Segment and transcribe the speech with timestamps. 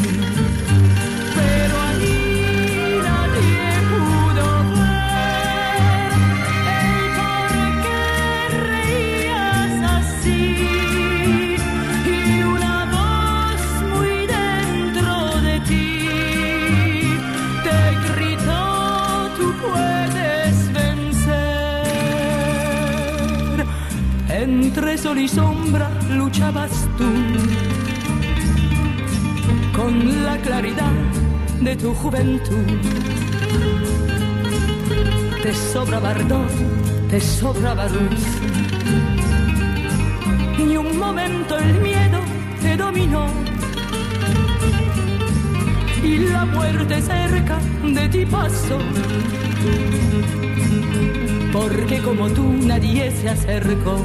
[24.73, 27.03] entre sol y sombra luchabas tú
[29.75, 30.93] con la claridad
[31.59, 32.67] de tu juventud.
[35.43, 36.47] Te sobraba ardor,
[37.09, 38.23] te sobraba luz.
[40.57, 42.19] Y un momento el miedo
[42.61, 43.25] te dominó.
[46.01, 48.77] Y la muerte cerca de ti pasó.
[51.51, 53.97] Porque como tú nadie se acercó.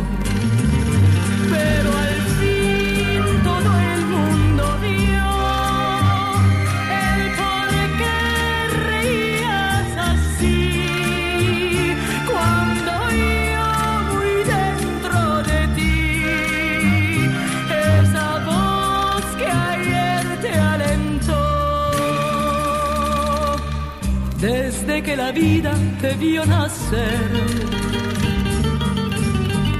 [25.16, 27.30] La vida te vio nacer,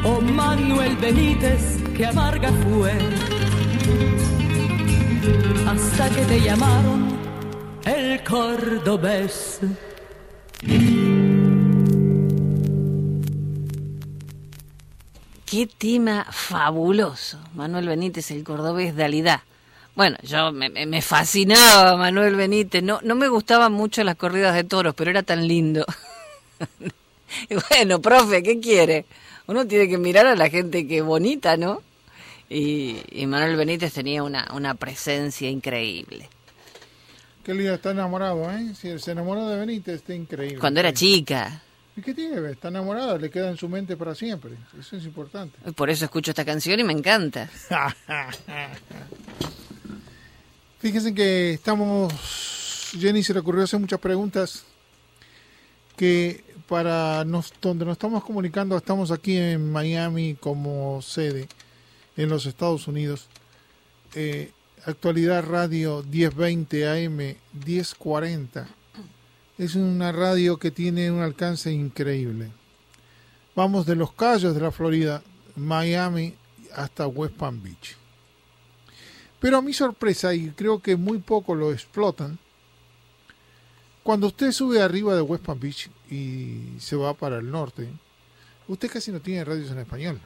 [0.04, 2.92] oh Manuel Benítez, que amarga fue,
[5.66, 7.16] hasta que te llamaron
[7.84, 9.60] el cordobés.
[15.44, 17.38] Qué tema fabuloso.
[17.54, 19.42] Manuel Benítez, el cordobés Dalidad.
[19.94, 22.82] Bueno, yo me, me- fascinaba Manuel Benítez.
[22.82, 25.84] No, no me gustaban mucho las corridas de toros, pero era tan lindo.
[27.68, 29.04] Bueno, profe, ¿qué quiere?
[29.46, 31.82] Uno tiene que mirar a la gente que bonita, ¿no?
[32.48, 36.28] Y, y Manuel Benítez tenía una, una presencia increíble.
[37.44, 38.74] Qué lindo, está enamorado, ¿eh?
[38.74, 40.58] Si se enamoró de Benítez, está increíble.
[40.58, 41.62] Cuando era chica.
[41.96, 42.50] ¿Y qué tiene?
[42.50, 44.52] Está enamorado, le queda en su mente para siempre.
[44.78, 45.56] Eso es importante.
[45.72, 47.48] Por eso escucho esta canción y me encanta.
[50.78, 52.12] Fíjense que estamos.
[52.98, 54.64] Jenny se le ocurrió hacer muchas preguntas
[55.96, 61.48] que para donde nos estamos comunicando, estamos aquí en Miami como sede
[62.16, 63.28] en los Estados Unidos.
[64.14, 64.50] Eh,
[64.84, 68.66] actualidad Radio 1020 AM 1040
[69.58, 72.50] es una radio que tiene un alcance increíble.
[73.54, 75.22] Vamos de los Cayos de la Florida,
[75.54, 76.34] Miami,
[76.74, 77.96] hasta West Palm Beach.
[79.40, 82.38] Pero a mi sorpresa, y creo que muy poco lo explotan,
[84.02, 87.88] cuando usted sube arriba de West Palm Beach y se va para el norte,
[88.68, 90.20] usted casi no tiene radios en español.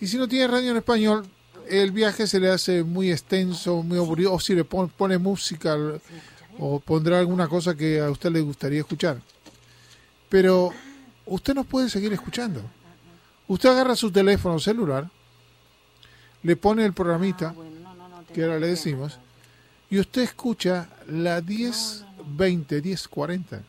[0.00, 1.26] Y si no tiene radio en español,
[1.68, 5.76] el viaje se le hace muy extenso, muy aburrido, o si le pon- pone música
[6.58, 9.20] o pondrá alguna cosa que a usted le gustaría escuchar.
[10.28, 10.70] Pero
[11.26, 12.62] usted no puede seguir escuchando.
[13.46, 15.08] Usted agarra su teléfono celular,
[16.42, 17.54] le pone el programita,
[18.32, 19.18] que ahora le decimos,
[19.90, 23.62] y usted escucha la 1020, 1040,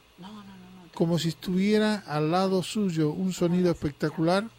[0.93, 4.49] como si estuviera al lado suyo un sonido espectacular,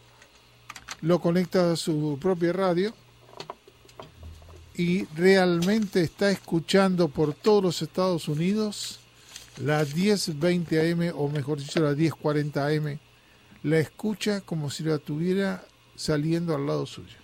[1.01, 2.95] lo conecta a su propia radio
[4.75, 9.01] y realmente está escuchando por todos los Estados Unidos
[9.59, 12.99] la 1020 AM o mejor dicho la 1040 AM
[13.63, 15.65] la escucha como si la tuviera
[15.95, 17.17] saliendo al lado suyo.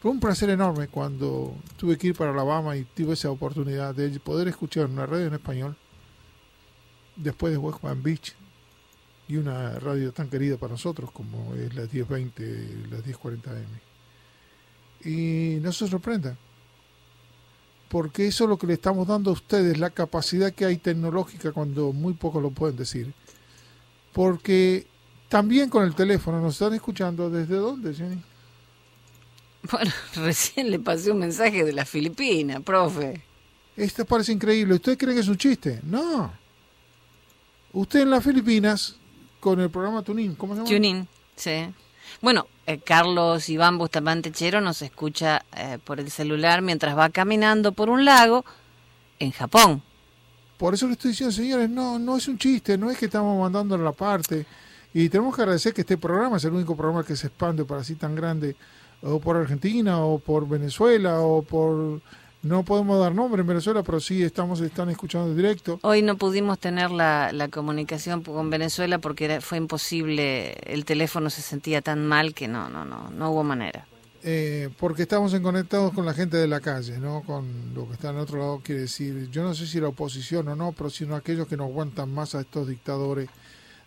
[0.00, 4.10] Fue un placer enorme cuando tuve que ir para Alabama y tuve esa oportunidad de
[4.20, 5.76] poder escuchar una radio en español
[7.16, 8.34] después de West Palm Beach
[9.28, 13.64] y una radio tan querida para nosotros como es la 1020, la 1040M.
[15.04, 16.36] Y no se sorprenda,
[17.88, 21.52] porque eso es lo que le estamos dando a ustedes, la capacidad que hay tecnológica
[21.52, 23.12] cuando muy pocos lo pueden decir.
[24.12, 24.86] Porque
[25.28, 28.22] también con el teléfono nos están escuchando desde dónde, Jenny?
[29.70, 33.22] Bueno, recién le pasé un mensaje de la Filipina, profe.
[33.74, 34.74] Esto parece increíble.
[34.74, 35.80] ¿Usted cree que es un chiste?
[35.84, 36.30] No.
[37.74, 38.96] Usted en las Filipinas,
[39.40, 40.70] con el programa Tunin, ¿cómo se llama?
[40.70, 41.66] Tunin, sí.
[42.22, 47.72] Bueno, eh, Carlos Iván Bustamante Chero nos escucha eh, por el celular mientras va caminando
[47.72, 48.44] por un lago
[49.18, 49.82] en Japón.
[50.56, 53.36] Por eso le estoy diciendo, señores, no, no es un chiste, no es que estamos
[53.40, 54.46] mandando la parte.
[54.92, 57.80] Y tenemos que agradecer que este programa es el único programa que se expande para
[57.80, 58.54] así tan grande,
[59.02, 62.00] o por Argentina, o por Venezuela, o por
[62.44, 65.78] no podemos dar nombre en Venezuela, pero sí estamos están escuchando en directo.
[65.82, 71.30] Hoy no pudimos tener la, la comunicación con Venezuela porque era, fue imposible, el teléfono
[71.30, 73.86] se sentía tan mal que no, no, no, no hubo manera.
[74.22, 77.22] Eh, porque estamos en conectados con la gente de la calle, ¿no?
[77.22, 80.48] Con lo que está en otro lado, quiere decir, yo no sé si la oposición
[80.48, 83.28] o no, pero sino aquellos que no aguantan más a estos dictadores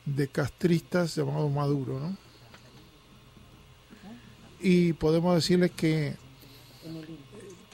[0.06, 2.18] de castristas llamados Maduro, ¿no?
[4.60, 6.16] Y podemos decirles que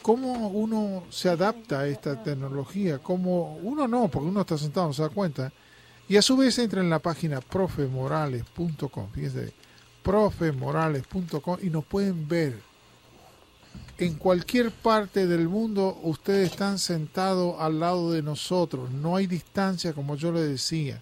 [0.04, 4.94] cómo uno se adapta a esta tecnología, cómo uno no, porque uno está sentado, no
[4.94, 5.52] se da cuenta,
[6.08, 9.54] y a su vez entra en la página profemorales.com, fíjense,
[10.04, 12.60] profemorales.com y nos pueden ver.
[13.98, 19.94] En cualquier parte del mundo ustedes están sentados al lado de nosotros, no hay distancia
[19.94, 21.02] como yo le decía.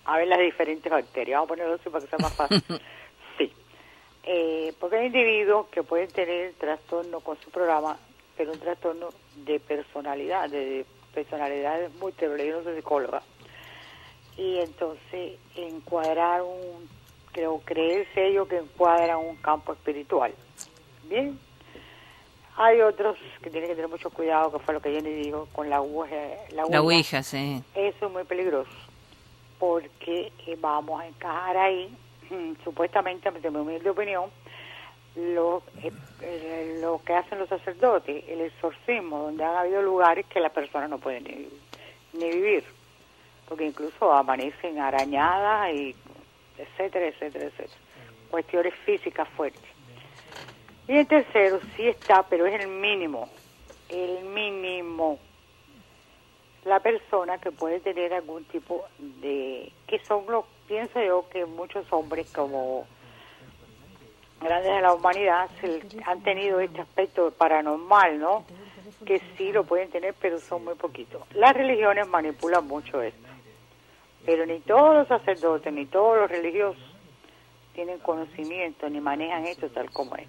[0.04, 1.37] A ver las diferentes bacterias.
[1.37, 2.62] Vamos a ponerlo así para que sea más fácil.
[3.38, 3.52] sí.
[4.25, 7.99] Eh, porque hay individuos que pueden tener trastorno con su programa,
[8.38, 9.09] pero un trastorno
[9.45, 12.47] de personalidad, de personalidades múltiples.
[12.47, 13.21] Yo no soy psicóloga.
[14.37, 16.88] Y entonces encuadrar un,
[17.33, 20.33] creo, creerse ellos que encuadran un campo espiritual.
[21.09, 21.37] Bien.
[22.57, 25.68] Hay otros que tienen que tener mucho cuidado, que fue lo que Jenny dijo, con
[25.68, 26.16] la ouija.
[26.52, 27.23] La La ouija.
[27.25, 27.62] Sí.
[27.75, 28.71] Eso es muy peligroso,
[29.59, 31.92] porque eh, vamos a encajar ahí,
[32.64, 34.30] supuestamente, de mi humilde opinión,
[35.18, 35.90] lo, eh,
[36.22, 40.87] eh, lo que hacen los sacerdotes, el exorcismo, donde han habido lugares que la persona
[40.87, 41.48] no puede ni,
[42.12, 42.64] ni vivir,
[43.48, 45.96] porque incluso amanecen arañadas y
[46.56, 47.80] etcétera, etcétera, etcétera.
[48.30, 49.62] Cuestiones físicas fuertes.
[50.87, 53.28] Y el tercero sí está, pero es el mínimo,
[53.88, 55.18] el mínimo.
[56.64, 61.87] La persona que puede tener algún tipo de, que son los, pienso yo que muchos
[61.92, 62.87] hombres como
[64.40, 68.45] grandes de la humanidad se, han tenido este aspecto paranormal, ¿no?
[69.04, 71.23] Que sí lo pueden tener, pero son muy poquitos.
[71.35, 73.28] Las religiones manipulan mucho esto,
[74.25, 76.83] pero ni todos los sacerdotes ni todos los religiosos
[77.75, 80.26] tienen conocimiento ni manejan esto tal como es.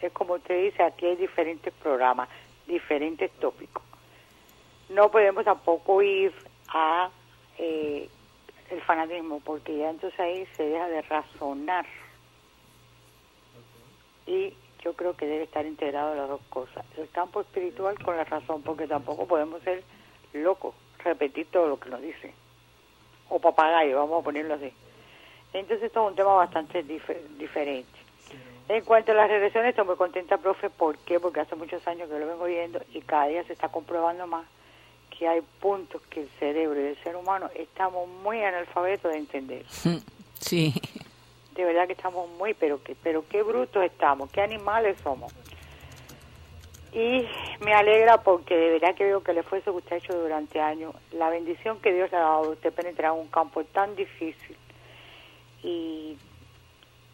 [0.00, 2.28] Es como usted dice, aquí hay diferentes programas,
[2.66, 3.82] diferentes tópicos.
[4.88, 6.32] No podemos tampoco ir
[6.68, 7.10] a
[7.58, 8.08] eh,
[8.70, 11.86] el fanatismo, porque ya entonces ahí se deja de razonar.
[14.28, 14.54] Y
[14.84, 18.62] yo creo que debe estar integrado las dos cosas, el campo espiritual con la razón,
[18.62, 19.82] porque tampoco podemos ser
[20.34, 22.32] locos, repetir todo lo que nos dicen,
[23.30, 24.72] o papagayo, vamos a ponerlo así.
[25.52, 27.98] Entonces esto es un tema bastante diferente.
[28.68, 31.18] En cuanto a las regresiones, estoy muy contenta, profe, ¿por qué?
[31.18, 34.44] Porque hace muchos años que lo vengo viendo y cada día se está comprobando más
[35.18, 39.64] que hay puntos que el cerebro y el ser humano estamos muy analfabetos de entender.
[40.40, 40.72] Sí.
[41.58, 45.34] De verdad que estamos muy, pero que, pero qué brutos estamos, qué animales somos.
[46.92, 47.26] Y
[47.58, 50.60] me alegra porque de verdad que veo que el esfuerzo que usted ha hecho durante
[50.60, 54.56] años, la bendición que Dios le ha dado usted penetrar en un campo tan difícil
[55.64, 56.16] y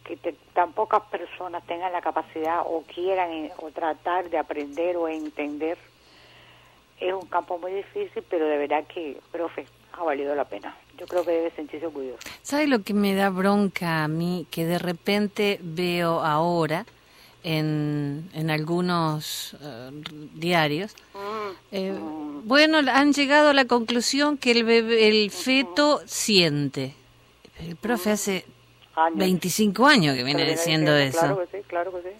[0.03, 0.15] que
[0.53, 5.79] tan pocas personas tengan la capacidad o quieran eh, o tratar de aprender o entender.
[6.99, 10.77] Es un campo muy difícil, pero de verdad que, profe, ha valido la pena.
[10.97, 12.19] Yo creo que debe sentirse orgulloso.
[12.41, 14.47] ¿Sabe lo que me da bronca a mí?
[14.49, 16.85] Que de repente veo ahora
[17.45, 19.91] en, en algunos eh,
[20.33, 22.47] diarios, mm, eh, mm.
[22.47, 26.95] bueno, han llegado a la conclusión que el, bebé, el feto siente.
[27.59, 28.45] El profe hace
[29.13, 31.19] 25 años que viene diciendo eso.
[31.19, 32.15] Claro que sí, claro que sí.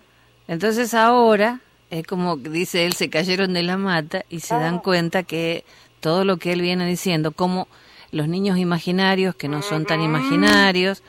[0.48, 5.24] Entonces ahora, es como dice él, se cayeron de la mata y se dan cuenta
[5.24, 5.65] que
[6.01, 7.67] todo lo que él viene diciendo, como
[8.15, 11.03] los niños imaginarios que no son tan imaginarios,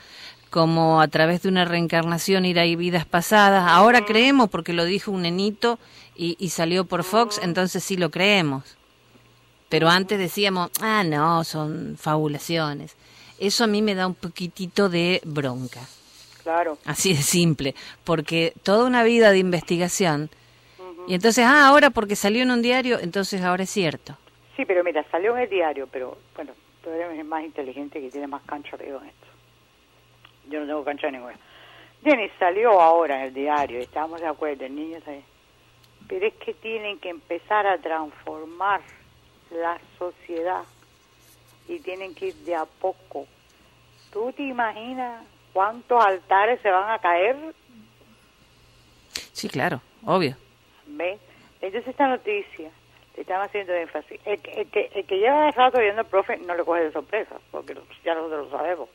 [0.50, 5.12] como a través de una reencarnación ir a vidas pasadas, ahora creemos porque lo dijo
[5.12, 5.78] un nenito
[6.16, 8.76] y, y salió por Fox, entonces sí lo creemos.
[9.68, 12.96] Pero antes decíamos, ah, no, son fabulaciones.
[13.38, 15.82] Eso a mí me da un poquitito de bronca.
[16.42, 16.76] Claro.
[16.84, 20.28] Así de simple, porque toda una vida de investigación.
[21.06, 24.16] Y entonces, ah, ahora porque salió en un diario, entonces ahora es cierto.
[24.56, 26.52] Sí, pero mira, salió en el diario, pero bueno,
[26.86, 29.26] tú eres más inteligente que tiene más cancha de en esto.
[30.48, 31.36] Yo no tengo cancha ninguna.
[32.04, 35.10] Jenny salió ahora en el diario, estamos de acuerdo, el niño está
[36.06, 38.82] Pero es que tienen que empezar a transformar
[39.50, 40.62] la sociedad
[41.66, 43.26] y tienen que ir de a poco.
[44.12, 47.36] ¿Tú te imaginas cuántos altares se van a caer?
[49.32, 50.36] Sí, claro, obvio.
[50.86, 51.18] ¿Ves?
[51.60, 52.70] Entonces esta noticia
[53.16, 54.20] están haciendo énfasis.
[54.24, 57.74] El, que, el que lleva rato viendo el profe no le coge de sorpresa, porque
[58.04, 58.88] ya nosotros lo sabemos.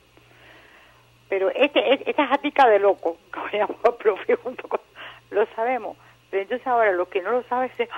[1.31, 3.17] Pero este, esta jatica de loco,
[3.49, 4.81] que llamar al profe junto con...
[5.29, 5.95] Lo sabemos.
[6.29, 7.89] Pero entonces ahora lo que no lo sabe es...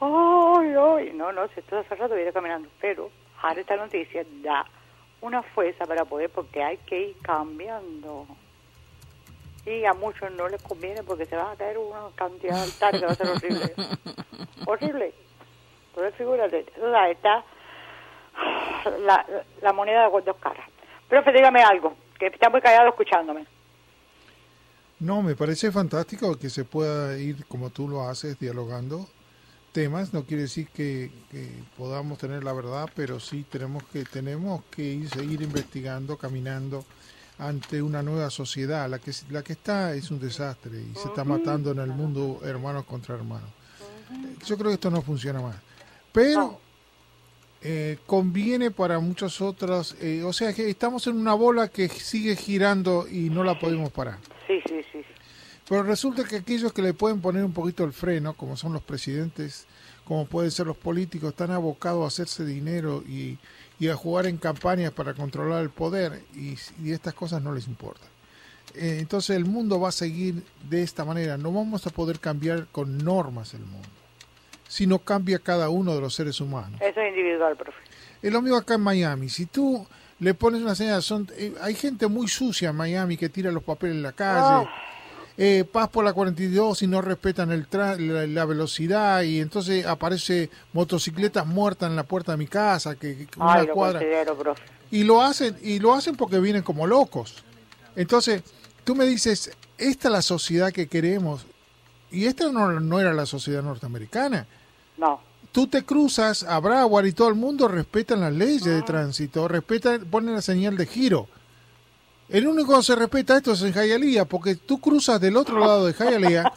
[0.00, 1.12] ¡Ay, ay!
[1.14, 2.68] No, no, si esto hace rato viene caminando.
[2.80, 3.10] Pero
[3.42, 4.64] ahora esta noticia da
[5.20, 8.26] una fuerza para poder, porque hay que ir cambiando.
[9.66, 12.98] Y a muchos no les conviene porque se va a caer una cantidad de altar
[12.98, 13.74] que va a ser horrible.
[14.66, 15.14] horrible.
[15.98, 16.64] Entonces, figúrate,
[17.10, 17.44] está
[19.00, 19.26] la,
[19.60, 20.64] la moneda de dos caras.
[21.08, 23.46] Profe, dígame algo, que está muy callado escuchándome.
[25.00, 29.08] No, me parece fantástico que se pueda ir como tú lo haces, dialogando
[29.72, 31.10] temas, no quiere decir que,
[31.76, 36.84] podamos tener la verdad, pero sí tenemos que tenemos que ir, seguir investigando, caminando
[37.38, 38.88] ante una nueva sociedad.
[38.88, 42.40] La que la que está es un desastre y se está matando en el mundo
[42.44, 43.50] hermanos contra hermanos.
[44.46, 45.67] Yo creo que esto no funciona más.
[46.18, 46.58] Pero
[47.62, 52.34] eh, conviene para muchos otros, eh, o sea que estamos en una bola que sigue
[52.34, 54.18] girando y no la podemos parar.
[54.46, 54.98] Sí, sí, sí.
[55.68, 58.82] Pero resulta que aquellos que le pueden poner un poquito el freno, como son los
[58.82, 59.66] presidentes,
[60.04, 63.38] como pueden ser los políticos, están abocados a hacerse dinero y,
[63.88, 66.56] a jugar en campañas para controlar el poder y,
[66.90, 68.08] estas cosas no les importan.
[68.74, 71.36] Eh, entonces el mundo va a seguir de esta manera.
[71.36, 73.88] No vamos a poder cambiar con normas el mundo,
[74.68, 76.80] sino cambia cada uno de los seres humanos.
[76.80, 77.78] Eso es individual, profe.
[78.22, 79.28] Es lo mismo acá en Miami.
[79.28, 79.84] Si tú
[80.20, 83.64] le pones una señal, son, eh, hay gente muy sucia en Miami que tira los
[83.64, 84.68] papeles en la calle.
[84.68, 84.84] Ah
[85.40, 87.68] eh, paz por la 42 y no respetan el
[88.34, 93.64] la, velocidad y entonces aparece motocicletas muertas en la puerta de mi casa que, una
[93.66, 94.00] cuadra
[94.90, 97.44] y lo hacen y lo hacen porque vienen como locos
[97.94, 98.42] entonces
[98.82, 101.46] tú me dices esta es la sociedad que queremos
[102.10, 104.48] y esta no, no era la sociedad norteamericana
[104.98, 105.20] no
[105.52, 109.98] tú te cruzas a Broward y todo el mundo respeta las leyes de tránsito respeta
[110.10, 111.28] ponen la señal de giro
[112.28, 115.86] el único que se respeta esto es en Jayalía, porque tú cruzas del otro lado
[115.86, 116.52] de Jayalía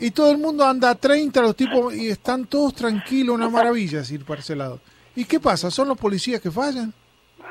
[0.00, 4.02] y todo el mundo anda a 30 los tipos y están todos tranquilos, una maravilla
[4.10, 4.80] ir para ese lado.
[5.14, 5.70] ¿Y qué pasa?
[5.70, 6.94] ¿Son los policías que fallan?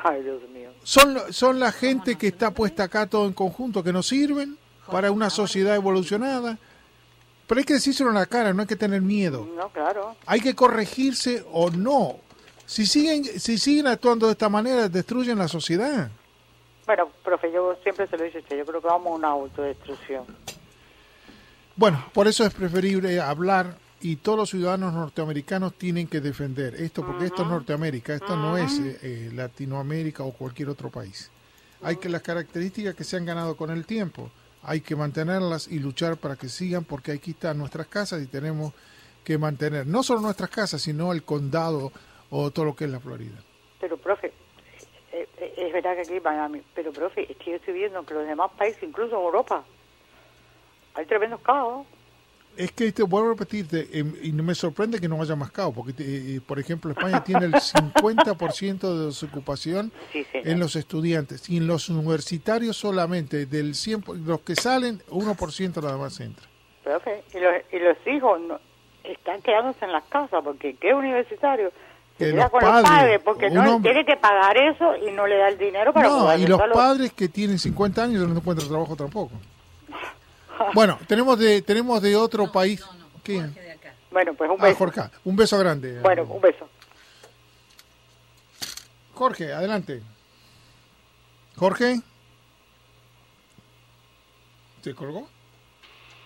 [0.02, 0.70] Ay, Dios mío.
[0.82, 4.58] ¿Son, son la gente que está puesta acá todo en conjunto que nos sirven
[4.90, 6.58] para una sociedad evolucionada?
[7.46, 9.46] Pero hay que decírselo en la cara, no hay que tener miedo.
[9.56, 10.16] No, claro.
[10.26, 12.16] Hay que corregirse o no.
[12.66, 16.10] Si siguen, si siguen actuando de esta manera, destruyen la sociedad.
[16.86, 20.24] Bueno, profe, yo siempre se lo he dicho yo creo que vamos a una autodestrucción.
[21.76, 27.04] Bueno, por eso es preferible hablar y todos los ciudadanos norteamericanos tienen que defender esto,
[27.04, 31.30] porque esto es Norteamérica, esto no es eh, eh, Latinoamérica o cualquier otro país.
[31.82, 34.30] Hay que las características que se han ganado con el tiempo,
[34.64, 38.72] hay que mantenerlas y luchar para que sigan, porque aquí están nuestras casas y tenemos
[39.24, 41.92] que mantener no solo nuestras casas, sino el condado
[42.30, 43.36] o todo lo que es la Florida.
[43.80, 44.32] Pero, profe,
[45.12, 48.04] eh, eh, es verdad que aquí en Miami, pero, profe, es que yo estoy viendo
[48.04, 49.64] que los demás países, incluso en Europa,
[50.94, 51.86] hay tremendos caos.
[52.56, 55.50] Es que te vuelvo a repetirte, em, y no me sorprende que no haya más
[55.50, 61.48] caos, porque, eh, por ejemplo, España tiene el 50% de desocupación Sí, en los estudiantes
[61.50, 66.46] y en los universitarios solamente, del 100, los que salen, 1% nada más entra.
[66.84, 68.60] Profe, y los, y los hijos no-
[69.02, 71.70] están quedándose en las casas porque qué universitario
[72.18, 75.36] Que los con los padres, porque no hombre- tiene que pagar eso y no le
[75.38, 78.94] da el dinero para No, y los- padres que tienen 50 años no encuentran trabajo
[78.96, 79.32] tampoco.
[80.74, 82.82] Bueno, tenemos de tenemos de otro país.
[83.22, 83.54] ¿Quién?
[83.54, 83.94] de acá.
[84.10, 84.76] Bueno, pues un Ah, beso.
[84.78, 85.00] Jorge.
[85.24, 86.00] Un beso grande.
[86.00, 86.68] Bueno, un beso.
[89.14, 90.02] Jorge, adelante.
[91.56, 92.00] Jorge.
[94.82, 95.28] ¿Se colgó?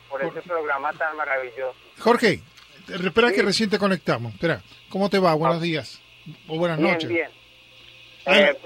[0.08, 1.76] por ese programa tan maravilloso.
[1.98, 2.40] Jorge,
[2.88, 4.32] espera que recién te conectamos.
[4.32, 5.34] Espera, ¿cómo te va?
[5.34, 6.00] Buenos días
[6.48, 7.08] o buenas Bien, noches.
[7.10, 7.30] bien.
[8.24, 8.58] Ah, Eh,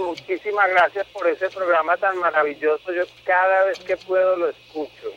[0.00, 2.92] muchísimas gracias por ese programa tan maravilloso.
[2.92, 5.12] Yo cada vez que puedo lo escucho.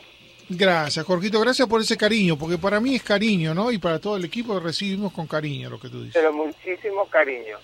[0.48, 3.72] Gracias, Jorgito, gracias por ese cariño, porque para mí es cariño, ¿no?
[3.72, 6.14] Y para todo el equipo recibimos con cariño lo que tú dices.
[6.14, 7.58] Pero muchísimo cariño.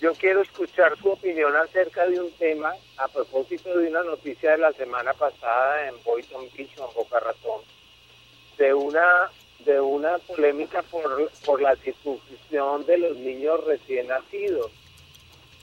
[0.00, 4.58] Yo quiero escuchar su opinión acerca de un tema a propósito de una noticia de
[4.58, 7.62] la semana pasada en Boynton Beach en Boca Ratón,
[8.58, 9.30] de una
[9.64, 14.70] de una polémica por, por la circuncisión de los niños recién nacidos.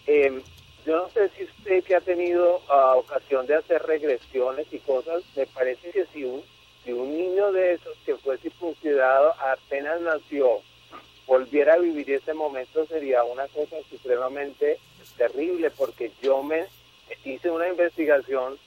[0.05, 0.41] Eh,
[0.85, 5.23] yo no sé si usted que ha tenido ah, ocasión de hacer regresiones y cosas,
[5.35, 6.43] me parece que si un,
[6.83, 10.61] si un niño de esos que fue circuncidado apenas nació
[11.25, 14.77] volviera a vivir ese momento sería una cosa supremamente
[15.17, 16.65] terrible porque yo me
[17.23, 18.57] hice una investigación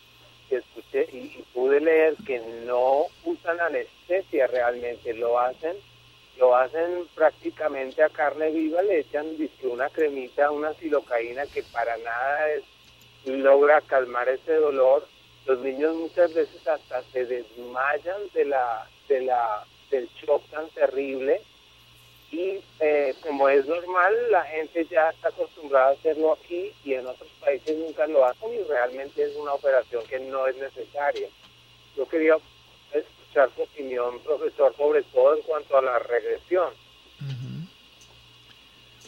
[0.49, 5.77] que escuché y, y pude leer que no usan anestesia realmente, lo hacen
[6.39, 9.27] lo hacen prácticamente a carne viva, le echan
[9.63, 12.63] una cremita, una silocaína que para nada es,
[13.27, 15.07] logra calmar ese dolor.
[15.47, 21.41] Los niños muchas veces hasta se desmayan de la, de la, del shock tan terrible
[22.31, 27.07] y eh, como es normal, la gente ya está acostumbrada a hacerlo aquí y en
[27.07, 31.29] otros países nunca lo hacen y realmente es una operación que no es necesaria.
[31.97, 32.37] Yo quería
[33.29, 36.73] escuchar su opinión, profesor, sobre todo en cuanto a la regresión.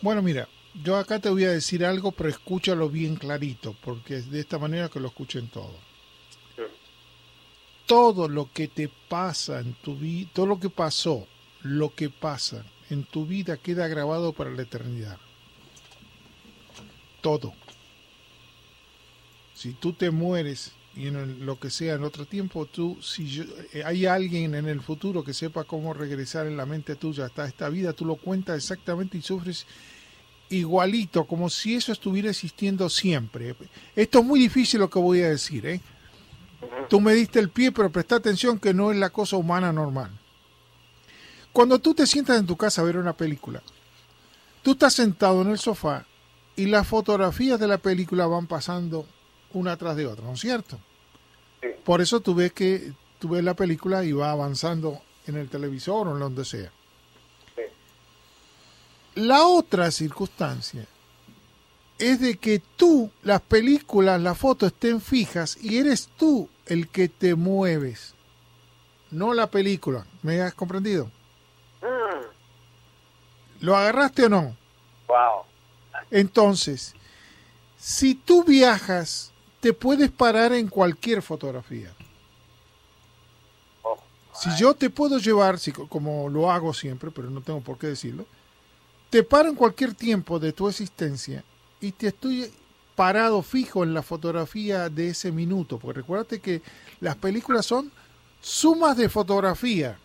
[0.03, 0.49] Bueno, mira,
[0.83, 4.59] yo acá te voy a decir algo, pero escúchalo bien clarito, porque es de esta
[4.59, 5.75] manera que lo escuchen todos.
[7.87, 11.27] Todo lo que te pasa en tu vida, todo lo que pasó,
[11.63, 15.19] lo que pasa en tu vida queda grabado para la eternidad.
[17.21, 17.53] Todo.
[19.55, 23.29] Si tú te mueres y en el- lo que sea en otro tiempo, tú, si
[23.29, 27.27] yo- eh, hay alguien en el futuro que sepa cómo regresar en la mente tuya
[27.27, 29.67] hasta esta vida, tú lo cuentas exactamente y sufres
[30.49, 33.55] igualito, como si eso estuviera existiendo siempre.
[33.95, 35.81] Esto es muy difícil lo que voy a decir, ¿eh?
[36.89, 40.11] Tú me diste el pie, pero presta atención que no es la cosa humana normal.
[41.53, 43.63] Cuando tú te sientas en tu casa a ver una película,
[44.63, 46.07] tú estás sentado en el sofá
[46.57, 49.07] y las fotografías de la película van pasando
[49.53, 50.79] una tras de otra, ¿no es cierto?
[51.61, 51.69] Sí.
[51.85, 56.09] Por eso tú ves que tú ves la película y va avanzando en el televisor
[56.09, 56.71] o en donde sea.
[57.55, 57.63] Sí.
[59.15, 60.87] La otra circunstancia
[61.99, 67.09] es de que tú, las películas, las fotos estén fijas y eres tú el que
[67.09, 68.15] te mueves,
[69.11, 70.07] no la película.
[70.23, 71.11] ¿Me has comprendido?
[71.83, 74.57] Mm, ¿Lo agarraste o no?
[75.09, 75.43] wow.
[76.11, 76.95] Entonces,
[77.77, 81.93] si tú viajas, te puedes parar en cualquier fotografía.
[83.83, 83.99] Oh,
[84.33, 87.89] Si yo te puedo llevar, si- como lo hago siempre, pero no tengo por qué
[87.89, 88.27] decirlo,
[89.11, 91.43] te paro en cualquier tiempo de tu existencia
[91.81, 92.51] y te estoy
[92.95, 95.79] parado fijo en la fotografía de ese minuto.
[95.79, 96.63] Porque recuérdate que
[97.01, 97.91] las películas son
[98.41, 99.99] sumas de fotografía.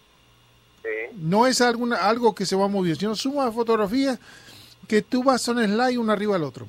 [0.83, 0.89] sí.
[1.17, 4.19] No es alguna, algo que se va moviendo, sino sumas de fotografías
[4.87, 6.67] que tú vas a un slide uno arriba al otro.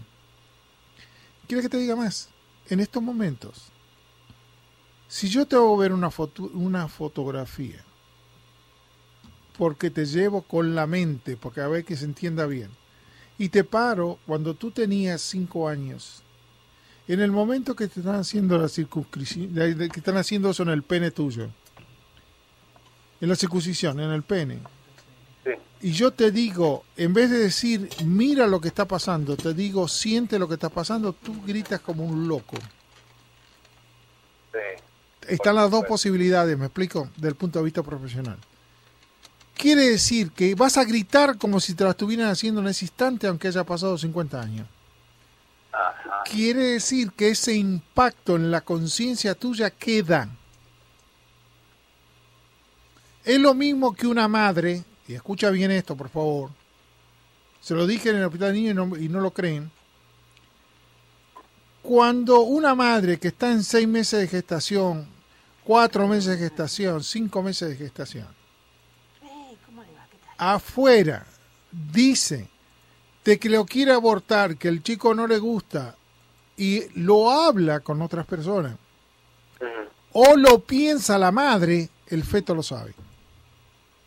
[1.47, 2.29] ¿Quieres que te diga más?
[2.69, 3.67] En estos momentos,
[5.09, 7.85] si yo te hago ver una, foto, una fotografía,
[9.57, 12.71] porque te llevo con la mente, porque a ver que se entienda bien,
[13.39, 16.23] y te paro cuando tú tenías cinco años,
[17.09, 18.69] en el momento que te están haciendo la
[19.75, 21.49] de- que están haciendo eso en el pene tuyo,
[23.21, 24.59] en la circuncisión, en el pene.
[25.81, 29.87] Y yo te digo, en vez de decir, mira lo que está pasando, te digo,
[29.89, 32.57] siente lo que está pasando, tú gritas como un loco.
[34.53, 34.83] Sí.
[35.29, 38.39] Están las dos posibilidades, me explico, del punto de vista profesional.
[39.55, 43.27] Quiere decir que vas a gritar como si te la estuvieran haciendo en ese instante,
[43.27, 44.67] aunque haya pasado 50 años.
[45.73, 46.23] Ajá.
[46.25, 50.29] Quiere decir que ese impacto en la conciencia tuya queda.
[53.25, 56.51] Es lo mismo que una madre, y escucha bien esto, por favor.
[57.61, 59.71] Se lo dije en el hospital de niños y no, y no lo creen.
[61.83, 65.07] Cuando una madre que está en seis meses de gestación,
[65.65, 68.27] cuatro meses de gestación, cinco meses de gestación,
[70.37, 71.27] afuera
[71.71, 72.49] dice
[73.25, 75.97] de que lo quiere abortar, que el chico no le gusta
[76.57, 78.77] y lo habla con otras personas,
[80.13, 82.95] o lo piensa la madre, el feto lo sabe.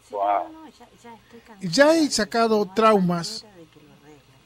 [0.10, 0.59] Wow.
[1.62, 3.46] Ya he sacado traumas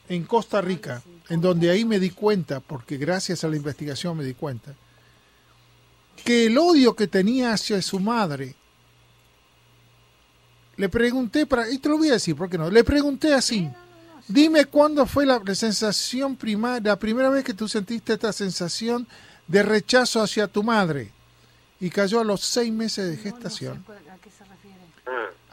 [0.08, 4.24] en Costa Rica, en donde ahí me di cuenta, porque gracias a la investigación me
[4.24, 4.74] di cuenta,
[6.24, 8.54] que el odio que tenía hacia su madre,
[10.76, 12.70] le pregunté, para, y te lo voy a decir, ¿por qué no?
[12.70, 13.70] Le pregunté así,
[14.26, 19.06] dime cuándo fue la sensación primaria, la primera vez que tú sentiste esta sensación
[19.46, 21.12] de rechazo hacia tu madre.
[21.80, 23.84] Y cayó a los seis meses de gestación.
[23.88, 24.83] ¿A qué se refiere?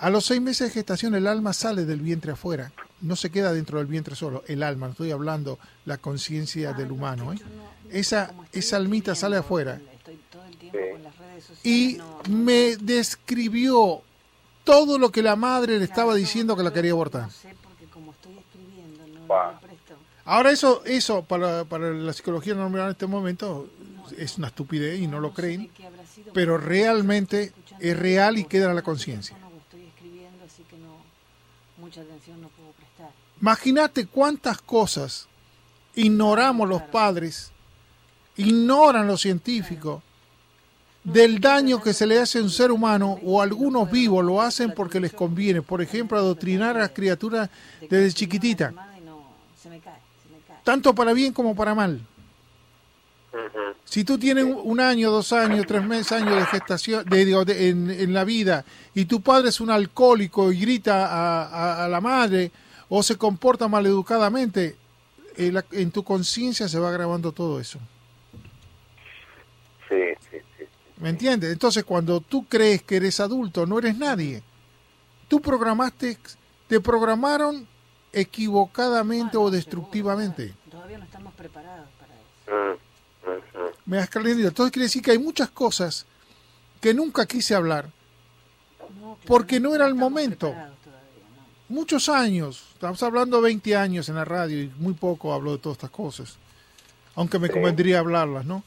[0.01, 3.53] A los seis meses de gestación el alma sale del vientre afuera, no se queda
[3.53, 7.31] dentro del vientre solo, el alma, no estoy hablando la conciencia del humano.
[7.33, 7.37] ¿eh?
[7.91, 9.79] Esa, esa almita sale afuera
[11.63, 11.97] y
[12.29, 14.01] me describió
[14.63, 17.29] todo lo que la madre le estaba diciendo que la quería abortar.
[20.25, 23.67] Ahora eso, eso para, para la psicología normal en este momento
[24.17, 25.69] es una estupidez y no lo creen,
[26.33, 29.35] pero realmente es real y queda en la conciencia.
[29.35, 30.97] o Estoy escribiendo, así que no,
[31.91, 33.10] mucha atención no puedo prestar.
[33.41, 35.27] Imagínate cuántas cosas
[35.93, 37.51] ignoramos los padres,
[38.38, 40.01] ignoran los científicos
[41.04, 44.73] del daño que se le hace a un ser humano o algunos vivos lo hacen
[44.73, 45.62] porque les conviene.
[45.62, 47.49] Por ejemplo, adoctrinar a las criaturas
[47.82, 48.73] De desde chiquitita,
[50.63, 51.99] tanto para bien como para mal.
[53.91, 57.67] Si tú tienes un- año, dos años, tres meses, años de gestación de, digo, de-
[57.67, 58.63] en, en la vida
[58.95, 62.54] y tu padre es un alcohólico y grita a, a- a la madre
[62.88, 64.77] o se comporta maleducadamente,
[65.36, 67.80] eh, la- en tu conciencia se va grabando todo eso.
[69.89, 69.97] Sí,
[70.32, 70.63] sí, sí.
[70.95, 71.51] ¿Me entiendes?
[71.51, 74.41] Entonces cuando tú crees que eres adulto, no eres nadie.
[75.27, 76.17] Tú programaste,
[76.67, 77.67] te programaron
[78.13, 80.43] equivocadamente o destructivamente.
[80.47, 82.77] seguro, Todavía no estamos preparados para eso.
[83.27, 83.70] Mm, ujú.
[83.85, 84.47] Me has creído.
[84.47, 86.05] Entonces quiere decir que hay muchas cosas
[86.79, 87.89] que nunca quise hablar.
[88.99, 90.47] No, Porque no era el momento.
[90.49, 91.09] preparados todavía,
[91.69, 91.75] no.
[91.75, 92.63] Muchos años.
[92.73, 95.89] Estamos hablando de 20 años en la radio y muy poco hablo de todas estas
[95.91, 96.35] cosas.
[97.15, 97.53] Aunque me Sí.
[97.53, 98.63] convendría hablarlas, ¿no?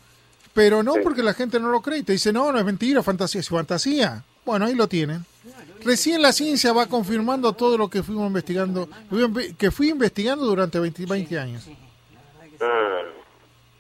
[0.53, 1.01] Pero no Sí.
[1.03, 2.03] porque la gente no lo cree.
[2.05, 3.41] Te dice, no, no es mentira, fantasía.
[3.41, 4.25] Es fantasía.
[4.45, 5.25] Bueno, ahí lo tienen.
[5.83, 8.89] Recién la ciencia va confirmando todo lo que fuimos investigando,
[9.59, 11.65] que fui investigando durante 20, 20 años.
[11.65, 11.77] Sí,
[12.15, 12.65] la verdad que sí.
[12.65, 13.25] Mm.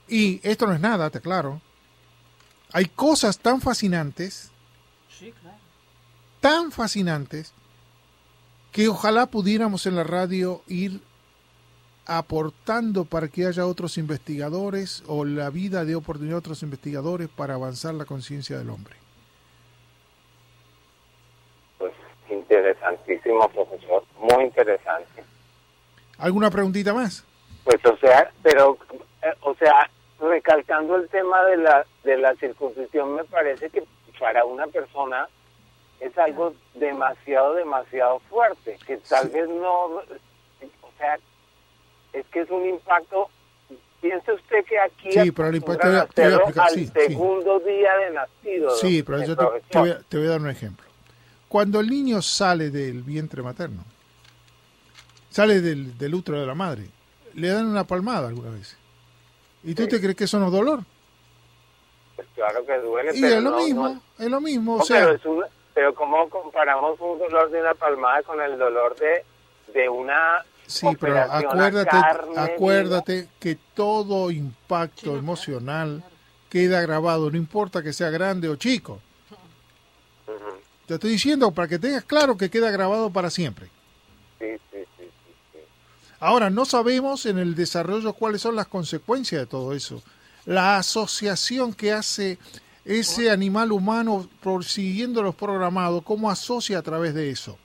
[0.08, 1.60] Y esto no es nada, te claro.
[2.72, 4.50] Hay cosas tan fascinantes,
[5.08, 5.56] Sí, claro.
[6.40, 7.52] tan fascinantes,
[8.72, 11.00] que ojalá pudiéramos en la radio ir
[12.06, 17.54] aportando para que haya otros investigadores o la vida de oportunidad a otros investigadores para
[17.54, 18.96] avanzar la conciencia del hombre.
[21.78, 21.92] Pues
[22.30, 24.04] interesantísimo, profesor.
[24.20, 25.24] Muy interesante.
[26.18, 27.24] ¿Alguna preguntita más?
[27.64, 28.76] Pues o sea, pero
[29.24, 33.82] eh, o sea, recalcando el tema de la de la circuncisión me parece que
[34.18, 35.28] para una persona
[36.00, 39.34] es algo demasiado demasiado fuerte, que tal Sí.
[39.34, 40.02] vez no o
[40.98, 41.18] sea,
[42.12, 43.28] es que es un impacto
[44.00, 46.86] piense usted que aquí Sí, pero el impacto- a te voy a explicar, al sí,
[46.86, 46.92] sí.
[46.94, 48.70] segundo día de nacido.
[48.76, 50.84] Sí, pero yo te, voy a, te voy a dar un ejemplo.
[51.48, 53.82] Cuando el niño sale del vientre materno,
[55.30, 56.86] sale del, del útero de la madre,
[57.34, 58.76] le dan una palmada alguna vez.
[59.64, 59.88] ¿Y tú Sí.
[59.88, 60.80] te crees que eso no es dolor?
[62.16, 64.76] Pues claro que duele, Y pero es lo no- mismo, no- es lo mismo.
[64.76, 68.40] No, O sea, pero, es un- pero ¿cómo comparamos un dolor de una palmada con
[68.40, 69.24] el dolor de,
[69.72, 76.04] de una sí, pero operación acuérdate, carne acuérdate que todo impacto emocional
[76.50, 79.00] queda grabado, no importa que sea grande o chico.
[80.86, 83.66] Te estoy diciendo para que tengas claro que queda grabado para siempre.
[84.38, 85.58] Sí, sí, sí, sí, sí.
[86.24, 90.02] Ahora, no sabemos en el desarrollo cuáles son las consecuencias de todo eso.
[90.46, 92.38] La asociación que hace
[92.82, 94.26] ese animal humano,
[94.62, 97.58] siguiendo los programados, cómo asocia a través de eso.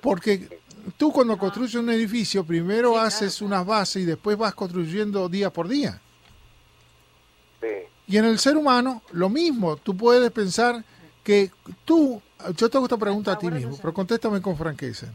[0.00, 0.58] Porque
[0.96, 5.68] tú cuando construyes un edificio, primero haces unas bases y después vas construyendo día por
[5.68, 6.00] día.
[7.60, 7.66] Sí.
[8.06, 9.76] Y en el ser humano, lo mismo.
[9.76, 10.82] Tú puedes pensar
[11.22, 11.50] que
[11.84, 12.22] tú,
[12.56, 15.12] yo te hago esta pregunta a ti mismo, pero contéstame con franqueza.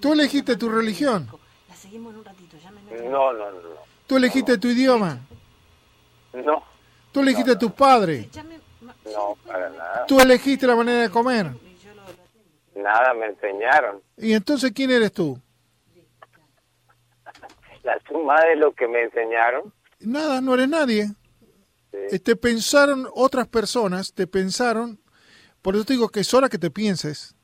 [0.00, 1.28] ¿Tú elegiste tu religión?
[1.68, 2.56] La seguimos en un ratito,
[3.10, 3.58] No, no, no.
[4.06, 5.18] ¿Tú elegiste tu idioma?
[6.32, 6.62] No,
[7.12, 8.28] ¿Tú elegiste tus padres?
[9.04, 10.06] no, para nada.
[10.06, 11.52] ¿Tú elegiste la manera de comer?
[12.76, 14.00] Nada me enseñaron.
[14.16, 15.40] ¿Y entonces quién eres tú?
[17.82, 19.72] La suma de lo que me enseñaron.
[20.00, 21.10] Nada, no eres nadie.
[22.22, 25.00] Te pensaron otras personas, te pensaron,
[25.62, 27.34] por eso te digo que es hora que te pienses.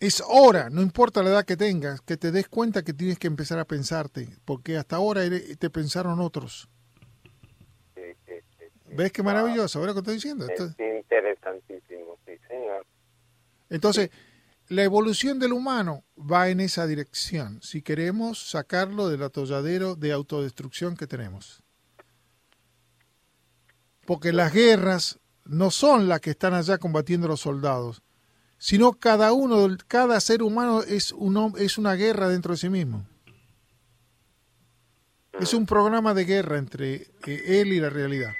[0.00, 3.26] Es hora, no importa la edad que tengas, que te des cuenta que tienes que
[3.26, 6.68] empezar a pensarte, porque hasta ahora eres- te pensaron otros.
[7.94, 8.94] Sí, sí, sí, sí.
[8.96, 9.78] ¿Ves qué maravilloso?
[9.78, 10.46] ¿Ves lo que estoy diciendo?
[10.46, 12.86] Es interesantísimo, sí, señor.
[13.68, 14.10] Entonces,
[14.68, 20.96] la evolución del humano va en esa dirección, si queremos sacarlo del atolladero de autodestrucción
[20.96, 21.62] que tenemos.
[24.06, 28.02] Porque las guerras no son las que están allá combatiendo los soldados,
[28.60, 33.06] sino cada uno, cada ser humano es, un, es una guerra dentro de sí mismo.
[35.40, 36.94] Es un programa de guerra entre
[37.26, 38.32] eh, él y la realidad.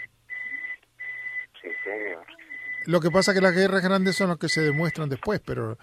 [1.62, 2.22] Sí, señor.
[2.84, 5.78] Lo que pasa es que las guerras grandes son las que se demuestran después, pero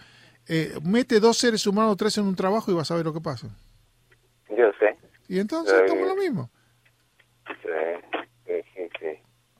[0.47, 3.13] eh, mete dos seres humanos o tres en un trabajo y vas a ver lo
[3.13, 3.47] que pasa.
[4.49, 4.95] Yo sé.
[5.27, 6.51] Y entonces Eh, estamos lo mismo.
[7.47, 9.07] Sí, sí, sí.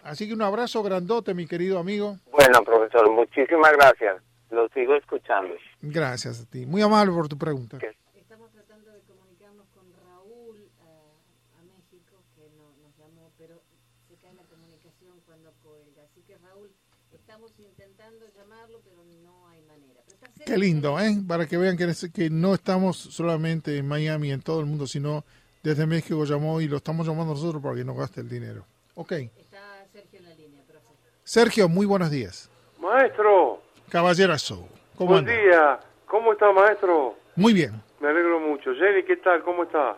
[0.04, 2.20] Así que un abrazo grandote, mi querido amigo.
[2.32, 4.22] Bueno, profesor, muchísimas gracias.
[4.58, 5.54] Lo sigo escuchando.
[5.84, 6.66] Gracias a ti.
[6.66, 7.78] Muy amable por tu pregunta.
[7.78, 13.62] Que- Estamos tratando de comunicarnos con Raúl a, a México, que no, nos llamó, pero
[14.10, 16.02] se cae la comunicación cuando cuelga.
[16.12, 16.72] Así que Raúl,
[17.14, 20.02] estamos intentando llamarlo, pero no hay manera.
[20.44, 21.16] Qué lindo, ¿eh?
[21.28, 25.24] Para que vean que, que no estamos solamente en Miami, en todo el mundo, sino
[25.62, 28.66] desde México llamó y lo estamos llamando nosotros para que no gaste el dinero.
[28.96, 29.12] Ok.
[29.12, 30.88] Está Sergio en la línea, profe.
[31.24, 32.50] Sergio, muy buenos días.
[32.80, 34.68] Maestro, Caballerazo.
[34.98, 35.32] ¿Cómo buen anda?
[35.42, 35.80] día.
[36.08, 37.16] ¿Cómo está, maestro?
[37.36, 37.82] Muy bien.
[38.00, 38.74] Me alegro mucho.
[38.76, 39.44] Jenny, ¿qué tal?
[39.44, 39.98] ¿Cómo está?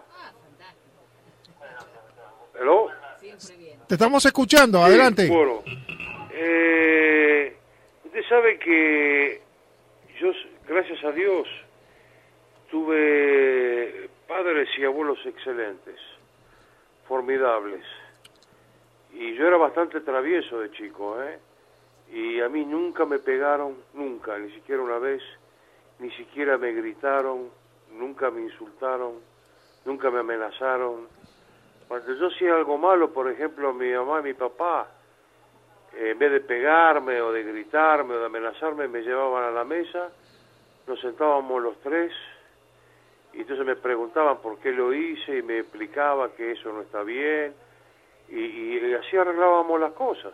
[2.60, 2.88] ¿Hello?
[3.20, 3.80] Siempre bien.
[3.88, 4.78] Te estamos escuchando.
[4.80, 5.28] Sí, Adelante.
[5.30, 5.64] bueno,
[6.32, 7.56] eh,
[8.06, 9.42] usted sabe que
[10.20, 10.32] yo,
[10.68, 11.48] gracias a Dios,
[12.70, 16.00] tuve padres y abuelos excelentes,
[17.08, 17.84] formidables.
[19.14, 21.40] Y yo era bastante travieso de chico, ¿eh?
[22.12, 25.22] Y a mí nunca me pegaron, nunca, ni siquiera una vez,
[26.00, 27.50] ni siquiera me gritaron,
[27.92, 29.20] nunca me insultaron,
[29.86, 31.08] nunca me amenazaron.
[31.88, 34.88] Cuando yo hacía algo malo, por ejemplo, mi mamá y mi papá,
[35.96, 40.10] en vez de pegarme o de gritarme o de amenazarme, me llevaban a la mesa,
[40.88, 42.12] nos sentábamos los tres,
[43.34, 47.04] y entonces me preguntaban por qué lo hice y me explicaba que eso no está
[47.04, 47.54] bien,
[48.30, 50.34] y así arreglábamos las cosas.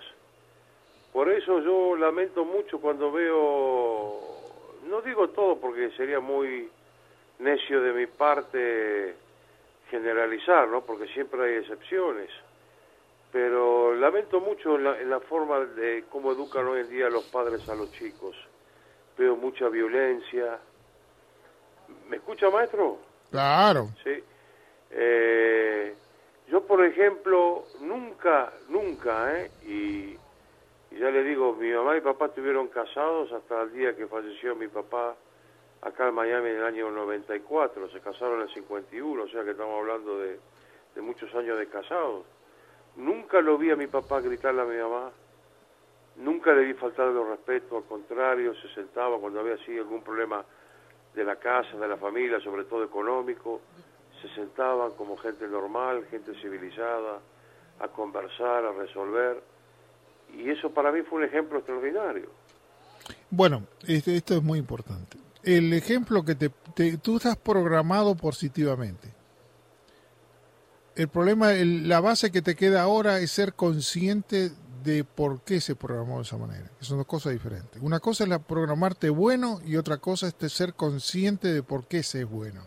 [1.16, 4.20] Por eso yo lamento mucho cuando veo,
[4.90, 6.70] no digo todo porque sería muy
[7.40, 9.16] necio de mi parte
[9.90, 10.82] generalizar, ¿no?
[10.82, 12.30] Porque siempre hay excepciones.
[13.32, 17.70] Pero lamento mucho la, en la forma de cómo educan hoy en día los padres
[17.70, 18.36] a los chicos.
[19.18, 20.60] Veo mucha violencia.
[22.10, 22.98] ¿Me escucha, maestro?
[23.32, 23.88] Claro.
[24.04, 24.22] Sí.
[24.92, 25.96] Eh,
[26.50, 29.52] yo, por ejemplo, nunca, nunca, ¿eh?
[29.66, 30.25] Y,
[30.96, 34.56] y ya le digo, mi mamá y papá estuvieron casados hasta el día que falleció
[34.56, 35.14] mi papá
[35.82, 37.90] acá en Miami en el año 94.
[37.90, 40.40] Se casaron en el 51, o sea que estamos hablando de,
[40.96, 42.26] de muchos años de casados.
[42.96, 45.12] Nunca lo vi a mi papá gritarle a mi mamá.
[46.16, 50.46] Nunca le vi faltarle el respeto, al contrario, se sentaba cuando había así algún problema
[51.14, 53.60] de la casa, de la familia, sobre todo económico,
[54.22, 57.20] se sentaban como gente normal, gente civilizada,
[57.80, 59.55] a conversar, a resolver.
[60.38, 62.30] Y eso para mí fue un ejemplo extraordinario.
[63.30, 65.18] Bueno, esto, esto es muy importante.
[65.44, 66.50] El ejemplo que te,
[66.98, 69.14] tú estás programado positivamente.
[70.96, 74.52] El problema, la base que te queda ahora es ser consciente
[74.84, 76.72] de por qué se programó de esa manera.
[76.80, 77.82] Que son dos cosas diferentes.
[77.82, 82.02] Una cosa es la programarte bueno y otra cosa es ser consciente de por qué
[82.02, 82.62] se es bueno.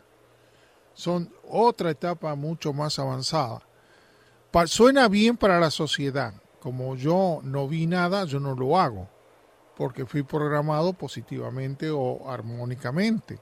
[0.93, 3.63] Son otra etapa mucho más avanzada.
[4.67, 6.35] Suena bien para la sociedad.
[6.61, 9.09] Como yo no vi nada, yo no lo hago
[9.77, 13.39] porque fui programado positivamente o armónicamente.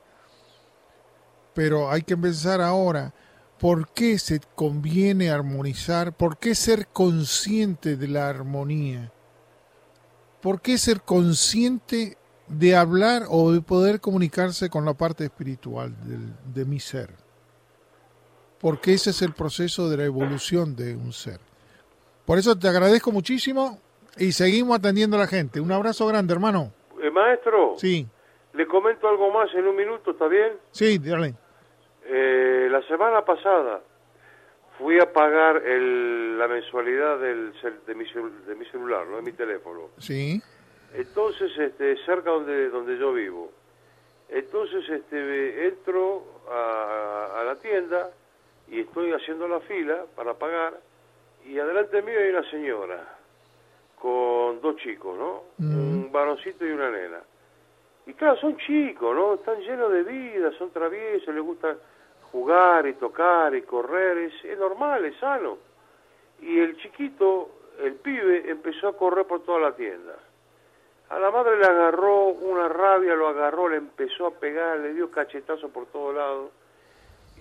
[1.55, 3.13] Pero hay que pensar ahora,
[3.59, 6.13] ¿Por qué se conviene armonizar?
[6.15, 9.11] ¿Por qué ser consciente de la armonía?
[10.43, 16.35] ¿Por qué ser consciente de hablar o de poder comunicarse con la parte espiritual del-
[16.53, 17.15] de mi ser?
[18.61, 21.41] Porque ese es el proceso de la evolución de un ser.
[22.27, 23.79] Por eso te agradezco muchísimo
[24.19, 25.61] y seguimos atendiendo a la gente.
[25.61, 26.73] Un abrazo grande, hermano.
[27.03, 28.07] Eh, maestro, Sí,
[28.55, 30.53] le comento algo más en un minuto, ¿está bien?
[30.73, 31.35] sí, dale.
[32.09, 33.81] Eh, la semana pasada
[34.79, 37.53] fui a pagar el- la mensualidad del,
[37.87, 38.05] de, mi,
[38.47, 39.17] de mi celular, ¿no?
[39.17, 39.89] de mi teléfono.
[39.99, 40.41] Sí,
[40.95, 43.51] Entonces, este, cerca donde, donde yo vivo.
[44.29, 48.11] Entonces, este, entro a, a la tienda
[48.69, 50.75] y estoy haciendo la fila para pagar
[51.47, 53.17] y adelante mío hay una señora
[54.01, 55.43] con dos chicos, ¿no?
[55.59, 57.21] Un varoncito y una nena.
[58.07, 59.35] Y claro, son chicos, ¿no?
[59.35, 61.77] Están llenos de vida, son traviesos, les gusta
[62.31, 65.59] jugar y tocar y correr, es, es normal, es sano.
[66.41, 67.51] Y el chiquito,
[67.83, 70.15] el pibe, empezó a correr por toda la tienda.
[71.09, 75.11] A la madre le agarró una rabia, lo agarró, le empezó a pegar, le dio
[75.11, 76.51] cachetazo por todos lados.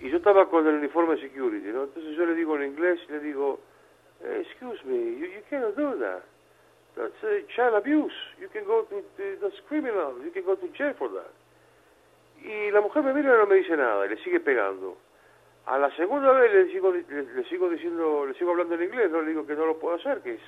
[0.00, 1.84] Y yo estaba con el uniforme de security, ¿no?
[1.84, 3.75] Entonces yo le digo en inglés, le digo, "Eh,
[4.20, 6.22] excuse me, you, you cannot do that.
[6.96, 8.14] That's uh, child abuse.
[8.40, 9.02] You can go to,
[9.40, 10.14] that's criminal.
[10.24, 11.30] You can go to jail for that.
[12.42, 14.96] Y la mujer me mira y no me dice nada, y le sigue pegando.
[15.66, 19.10] A la segunda vez le sigo, le, le sigo diciendo, le sigo hablando en inglés,
[19.10, 20.40] no le digo que no lo puedo hacer, que es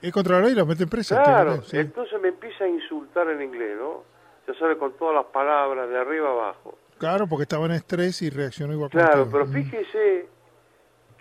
[0.00, 1.22] es contra la ley, lo mete en presa.
[1.22, 1.78] Claro, sí.
[1.78, 4.02] entonces me empieza a insultar en inglés, ¿no?
[4.48, 6.76] Ya sabe, con todas las palabras, de arriba abajo.
[6.98, 9.52] Claro, porque estaba en estrés y reaccionó igual que Claro, pero Mm.
[9.52, 10.26] fíjese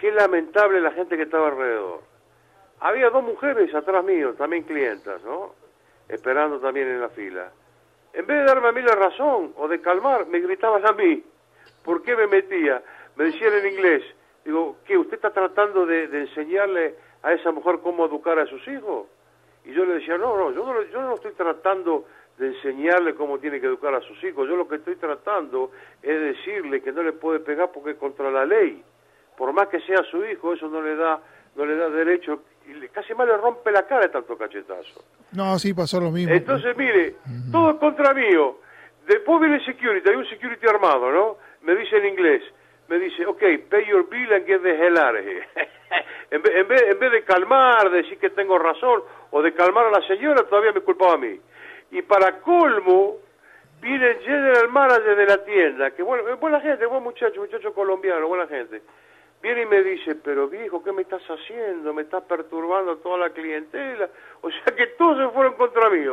[0.01, 2.01] qué lamentable la gente que estaba alrededor.
[2.79, 5.53] Había dos mujeres atrás mío, también clientas, ¿no?
[6.09, 7.51] Esperando también en la fila.
[8.11, 11.23] En vez de darme a mí la razón o de calmar, me gritaban a mí.
[11.85, 12.81] ¿Por qué me metía?
[13.15, 14.03] Me decían en inglés.
[14.43, 14.97] Digo, ¿qué?
[14.97, 19.05] ¿Usted está tratando de, enseñarle a esa mujer cómo educar a sus hijos?
[19.65, 22.05] Y yo le decía, no, no, yo no, yo no estoy tratando
[22.39, 24.49] de enseñarle cómo tiene que educar a sus hijos.
[24.49, 25.69] Yo lo que estoy tratando
[26.01, 28.83] es decirle que no le puede pegar porque es contra la ley.
[29.41, 31.19] Por más que sea su hijo, eso no le da,
[31.55, 32.43] no le da derecho.
[32.67, 35.03] Y le- casi más le rompe la cara de tanto cachetazo.
[35.31, 36.31] No, sí, pasó lo mismo.
[36.31, 37.15] Entonces, mire,
[37.51, 38.59] todo contra mío.
[39.07, 41.37] Después viene el security, hay un security armado, ¿no?
[41.63, 42.43] Me dice en inglés,
[42.87, 45.47] me dice, ok, pay your bill and get the hell out of here.
[46.29, 49.01] en, vez, en, vez, en vez de calmar, decir que tengo razón,
[49.31, 51.41] o de calmar a la señora, todavía me culpaba a mí.
[51.89, 53.15] Y para colmo,
[53.81, 57.73] viene el general manager de la tienda, que bueno, es buena gente, buen muchacho, muchacho
[57.73, 58.83] colombiano, buena gente.
[59.41, 61.93] Viene y me dice, pero viejo, ¿qué me estás haciendo?
[61.93, 64.09] Me estás perturbando toda la clientela.
[64.41, 66.05] O sea que todos se fueron contra mí.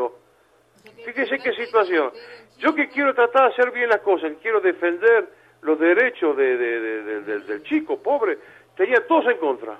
[1.05, 2.11] Fíjese qué situación.
[2.59, 5.29] Yo que quiero tratar de hacer bien las cosas, que quiero defender
[5.63, 8.39] los derechos de, de- de- de- de- del chico pobre,
[8.77, 9.79] tenía todos en contra.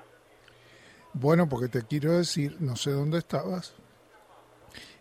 [1.15, 3.75] Bueno, porque te quiero decir, no sé dónde estabas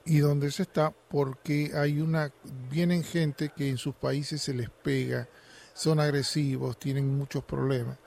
[0.06, 2.32] y dónde se está, porque hay una,
[2.72, 5.28] vienen gente que en sus países se les pega,
[5.74, 8.00] son agresivos, tienen muchos problemas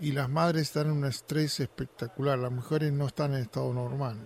[0.00, 4.16] y las madres están en un estrés espectacular, las mujeres no están en estado normal.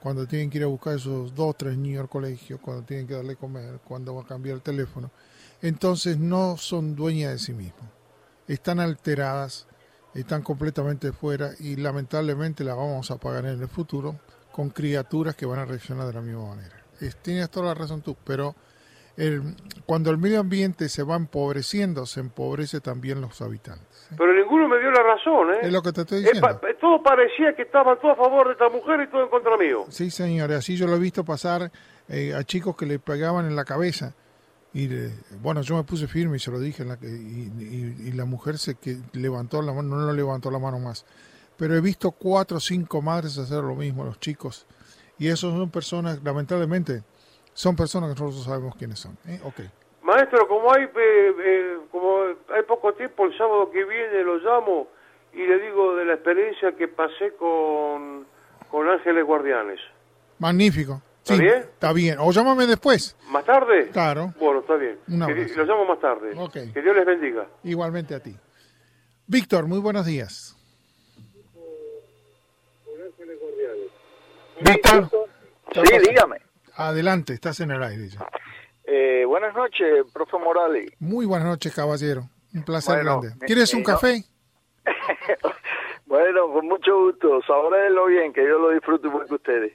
[0.00, 3.14] Cuando tienen que ir a buscar esos dos, tres niños al colegio, cuando tienen que
[3.14, 5.10] darle comer, cuando va a cambiar el teléfono,
[5.60, 7.88] entonces no son dueñas de sí mismos.
[8.48, 9.66] Están alteradas,
[10.14, 14.18] están completamente fuera y lamentablemente la vamos a pagar en el futuro
[14.50, 16.84] con criaturas que van a reaccionar de la misma manera.
[17.00, 18.56] Es- tienes toda la razón tú, pero
[19.16, 19.54] el-
[19.86, 24.08] cuando el medio ambiente se va empobreciendo, se empobrece también los habitantes.
[24.10, 24.14] ¿eh?
[24.16, 25.58] Pero ninguno me dio la razón, ¿eh?
[25.62, 26.60] Es lo que te estoy Eh, diciendo.
[26.60, 29.56] pa- todo parecía que estaban todos a favor de esta mujer y todo en contra
[29.56, 29.84] mío.
[29.88, 31.70] Sí, señor, así yo lo he visto pasar
[32.08, 34.14] eh, a chicos que le pegaban en la cabeza.
[34.74, 38.08] Y le- bueno, yo me puse firme y se lo dije, en la y, y-
[38.08, 41.04] y la mujer se que levantó la mano, no le levantó la mano más.
[41.58, 44.66] Pero he visto cuatro o cinco madres hacer lo mismo los chicos.
[45.18, 47.02] Y esos son personas, lamentablemente,
[47.54, 49.16] son personas que nosotros sabemos quiénes son.
[49.26, 49.40] ¿eh?
[49.44, 49.60] Ok.
[50.02, 52.22] Maestro, como hay, eh, eh, como
[52.54, 54.88] hay poco tiempo, el sábado que viene lo llamo
[55.32, 58.26] y le digo de la experiencia que pasé con,
[58.70, 59.80] con Ángeles Guardianes.
[60.38, 61.00] Magnífico.
[61.22, 61.54] ¿Está Sí, bien?
[61.58, 62.16] Está bien.
[62.18, 63.16] O llámame después.
[63.28, 63.90] ¿Más tarde?
[63.92, 64.34] Claro.
[64.40, 64.98] Bueno, está bien.
[65.06, 66.32] Que- lo llamo más tarde.
[66.36, 66.52] Ok.
[66.74, 67.46] Que Dios les bendiga.
[67.62, 68.36] Igualmente a ti.
[69.28, 70.56] Víctor, muy buenos días.
[74.60, 75.08] Víctor.
[75.72, 76.36] Sí, dígame.
[76.76, 78.26] Adelante, estás en el aire ya.
[78.84, 80.90] Eh, buenas noches, profe Morales.
[80.98, 82.28] Muy buenas noches, caballero.
[82.54, 83.44] Un placer Bueno, grande.
[83.44, 83.92] eh, ¿Quieres un eh, no.
[83.94, 84.24] café?
[86.06, 87.40] Bueno, con mucho gusto.
[87.46, 89.72] Sabórenlo bien, que yo lo disfruto igual que ustedes.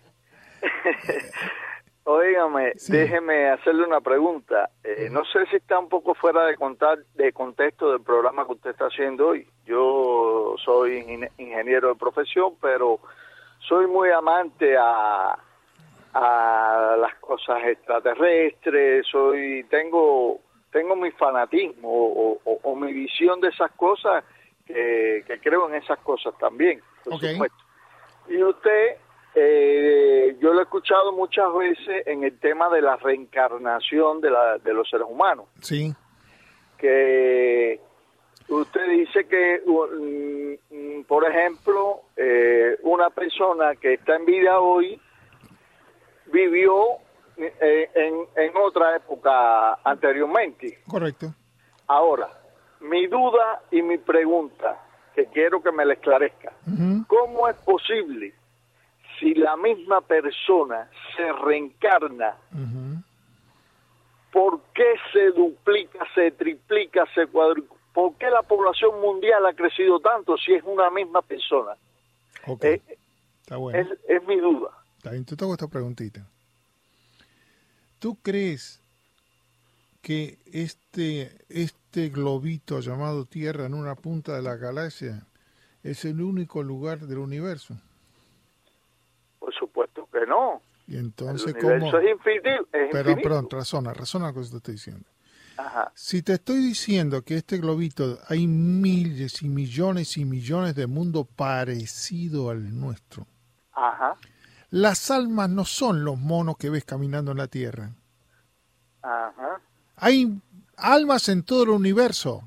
[2.04, 2.94] Óigame, Sí.
[2.94, 4.70] déjeme hacerle una pregunta.
[4.84, 8.54] Eh, no sé si está un poco fuera de, contar, de contexto del programa que
[8.54, 9.48] usted está haciendo hoy.
[9.66, 13.00] Yo soy ingen- ingeniero de profesión, pero
[13.68, 15.38] soy muy amante a,
[16.14, 19.06] a las cosas extraterrestres.
[19.12, 20.40] Soy tengo
[20.72, 24.24] tengo mi fanatismo o, o- o mi visión de esas cosas
[24.66, 27.58] que, que creo en esas cosas también, por supuesto.
[28.28, 28.98] Y usted,
[29.34, 34.58] eh, yo lo he escuchado muchas veces en el tema de la reencarnación de, la,
[34.58, 35.94] de los seres humanos, Sí,
[36.78, 37.80] que
[38.50, 45.00] usted dice que, mm, mm, por ejemplo, eh, una persona que está en vida hoy
[46.32, 46.98] vivió
[47.38, 50.80] eh, en, en otra época anteriormente.
[50.90, 51.34] correcto.
[51.88, 52.30] Ahora,
[52.82, 54.78] mi duda y mi pregunta,
[55.16, 56.52] que quiero que me la esclarezca.
[57.08, 58.34] ¿Cómo es posible
[59.20, 62.36] si la misma persona se reencarna?
[62.54, 63.02] Ujú.
[64.32, 67.76] ¿Por qué se duplica, se triplica, se cuadruplica?
[67.94, 71.72] ¿Por qué la población mundial ha crecido tanto si es una misma persona?
[72.46, 72.82] Ok, Eh,
[73.42, 73.80] está bueno.
[73.80, 74.70] es, es mi duda.
[75.08, 76.28] Está bien, te hago esta preguntita.
[78.00, 78.80] ¿Tú crees
[80.02, 85.26] que este, este globito llamado Tierra en una punta de la galaxia
[85.84, 87.76] es el único lugar del universo?
[89.40, 90.62] Por supuesto que no.
[90.88, 91.74] Y entonces, El ¿cómo?
[91.74, 92.50] universo es infinito.
[92.74, 93.22] Es Perdón, infinito.
[93.30, 95.06] perdón, razona, razona lo que te estoy diciendo.
[95.58, 95.92] Ajá.
[95.96, 101.26] Si te estoy diciendo que este globito hay miles y millones y millones de mundos
[101.36, 103.26] parecido al nuestro,
[103.74, 104.16] Ajá.
[104.70, 107.92] Las almas no son los monos que ves caminando en la Tierra.
[109.02, 109.62] Ajá.
[109.96, 110.40] Hay
[110.76, 112.44] almas en todo el universo.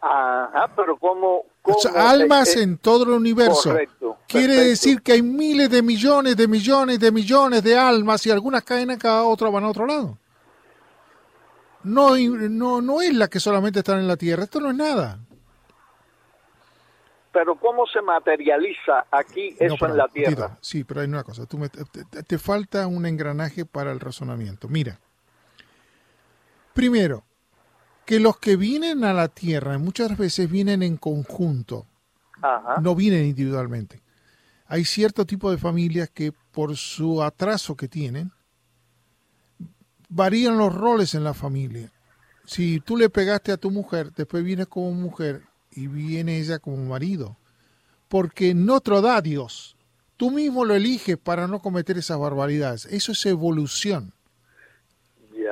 [0.00, 1.44] Ajá, pero ¿cómo?
[1.62, 3.70] O sea, cómo- almas eh, en todo el universo.
[3.70, 4.16] Correcto.
[4.26, 8.62] Quiere decir que hay miles de millones de millones de millones de almas y algunas
[8.62, 10.16] caen acá, otras van a otro lado.
[11.82, 14.44] No, no, no es la que solamente están en la Tierra.
[14.44, 15.18] Esto no es nada.
[17.32, 20.58] Pero ¿cómo se materializa aquí eso No, pero, en la Tito, Tierra?
[20.60, 21.46] sí, pero hay una cosa.
[21.46, 24.68] Tú me- te falta un engranaje para el razonamiento.
[24.68, 24.98] Mira.
[26.74, 27.24] Primero,
[28.04, 31.86] que los que vienen a la Tierra muchas veces vienen en conjunto.
[32.42, 32.80] Ajá.
[32.80, 34.00] no vienen individualmente.
[34.66, 38.32] Hay cierto tipo de familias que por su atraso que tienen,
[40.08, 41.92] varían los roles en la familia.
[42.46, 46.84] Si tú le pegaste a tu mujer, después vienes como mujer y viene ella como
[46.84, 47.36] marido.
[48.08, 49.76] Porque no te lo da Dios.
[50.16, 52.86] Tú mismo lo eliges para no cometer esas barbaridades.
[52.86, 54.12] Eso es evolución.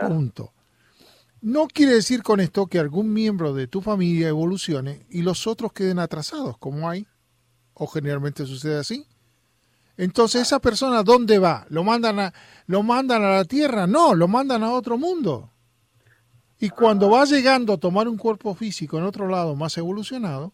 [0.01, 0.53] Punto.
[1.41, 5.73] No quiere decir con esto que algún miembro de tu familia evolucione y los otros
[5.73, 7.07] queden atrasados, como hay,
[7.75, 9.07] o generalmente sucede así.
[9.97, 11.67] Entonces, ¿esa persona dónde va?
[11.71, 12.35] ¿Lo mandan a,
[12.67, 13.87] lo mandan a la Tierra?
[13.87, 15.53] No, lo mandan a otro mundo.
[16.61, 20.53] Y cuando va llegando a tomar un cuerpo físico en otro lado más evolucionado,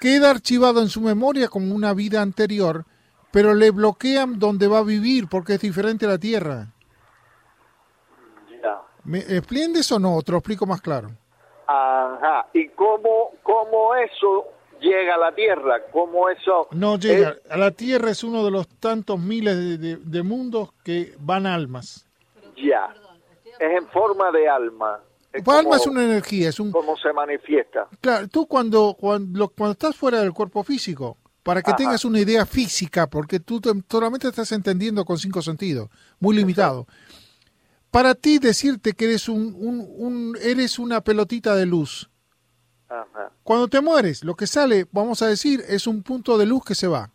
[0.00, 2.84] queda archivado en su memoria como una vida anterior,
[3.30, 6.68] pero le bloquean donde va a vivir porque es diferente a la Tierra.
[8.62, 8.80] Ya.
[9.04, 10.20] ¿Me expliendes o no?
[10.22, 11.10] Te lo explico más claro.
[11.66, 12.46] Ajá.
[12.54, 14.46] ¿Y cómo, cómo eso
[14.80, 15.82] llega a la Tierra?
[15.92, 16.68] ¿Cómo eso...?
[16.70, 17.36] No llega.
[17.44, 21.14] es- A la Tierra es uno de los tantos miles de, de- de mundos que
[21.18, 22.06] van almas.
[22.56, 22.94] ya.
[23.58, 25.00] Es en forma de alma.
[25.32, 26.70] Es Pues alma como- es una energía, es un...
[26.72, 27.86] Cómo se manifiesta.
[28.00, 31.76] Claro, tú cuando, cuando, cuando estás fuera del cuerpo físico, para que Ajá.
[31.76, 35.88] tengas una idea física, porque tú te- solamente estás entendiendo con cinco sentidos,
[36.20, 36.86] muy limitado.
[37.90, 42.10] Para ti decirte que eres un, un- un- eres una pelotita de luz.
[42.88, 43.30] Ajá.
[43.42, 46.74] Cuando te mueres, lo que sale, vamos a decir, es un punto de luz que
[46.74, 47.10] se va.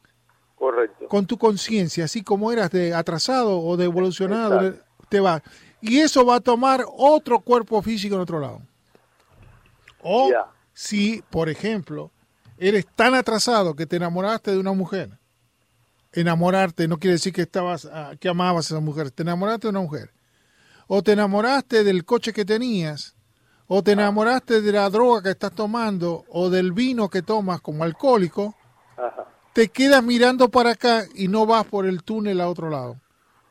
[0.56, 1.10] Correcto.
[1.10, 4.86] con tu conciencia, así como eras de atrasado o de evolucionado, Exacto.
[5.10, 5.44] te va.
[5.86, 8.62] Y eso va a tomar otro cuerpo físico en otro lado.
[10.02, 10.32] O
[10.74, 12.10] si, por ejemplo,
[12.58, 15.20] eres tan atrasado que te enamoraste de una mujer.
[16.14, 19.72] Enamorarte no quiere decir que estabas ah, que amabas a esa mujer, te enamoraste de
[19.72, 20.14] una mujer.
[20.88, 23.18] O te enamoraste del coche que tenías,
[23.68, 27.84] o te enamoraste de la droga que estás tomando o del vino que tomas como
[27.84, 28.56] alcohólico
[28.96, 29.26] Ajá.
[29.52, 33.02] te quedas mirando para acá y no vas por el túnel a otro lado.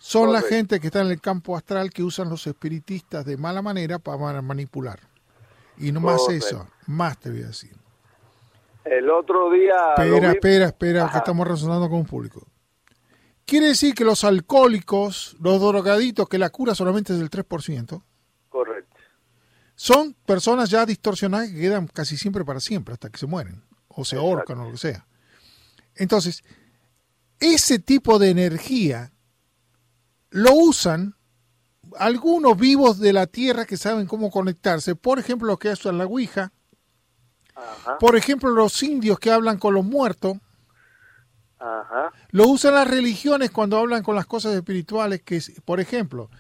[0.05, 3.63] Son la gente que está en el campo astral que usan los espiritistas de mala
[3.63, 4.99] manera para manipular.
[5.79, 7.71] Y no más eso, más te voy a decir.
[8.85, 9.75] El otro día...
[9.97, 11.13] Espera, vi- espera, espera, Ajá.
[11.13, 12.45] que estamos razonando con un público.
[13.47, 18.03] Quiere decir que los alcohólicos, los drogaditos, que la cura solamente es del 3%,
[18.49, 18.97] Correcto.
[19.77, 24.05] son personas ya distorsionadas que quedan casi siempre para siempre, hasta que se mueren, o
[24.05, 25.07] se ahorcan o lo que sea.
[25.95, 26.43] Entonces,
[27.39, 29.13] ese tipo de energía
[30.33, 31.15] lo usan
[31.99, 34.95] algunos vivos de la Tierra que saben cómo conectarse.
[34.95, 36.53] Por ejemplo, los que usan la Ouija.
[37.55, 40.39] Ajá, Por ejemplo, los indios que hablan con los muertos.
[41.59, 45.23] ajá, Lo usan las religiones cuando hablan con las cosas espirituales.
[45.23, 46.31] Que, por ejemplo,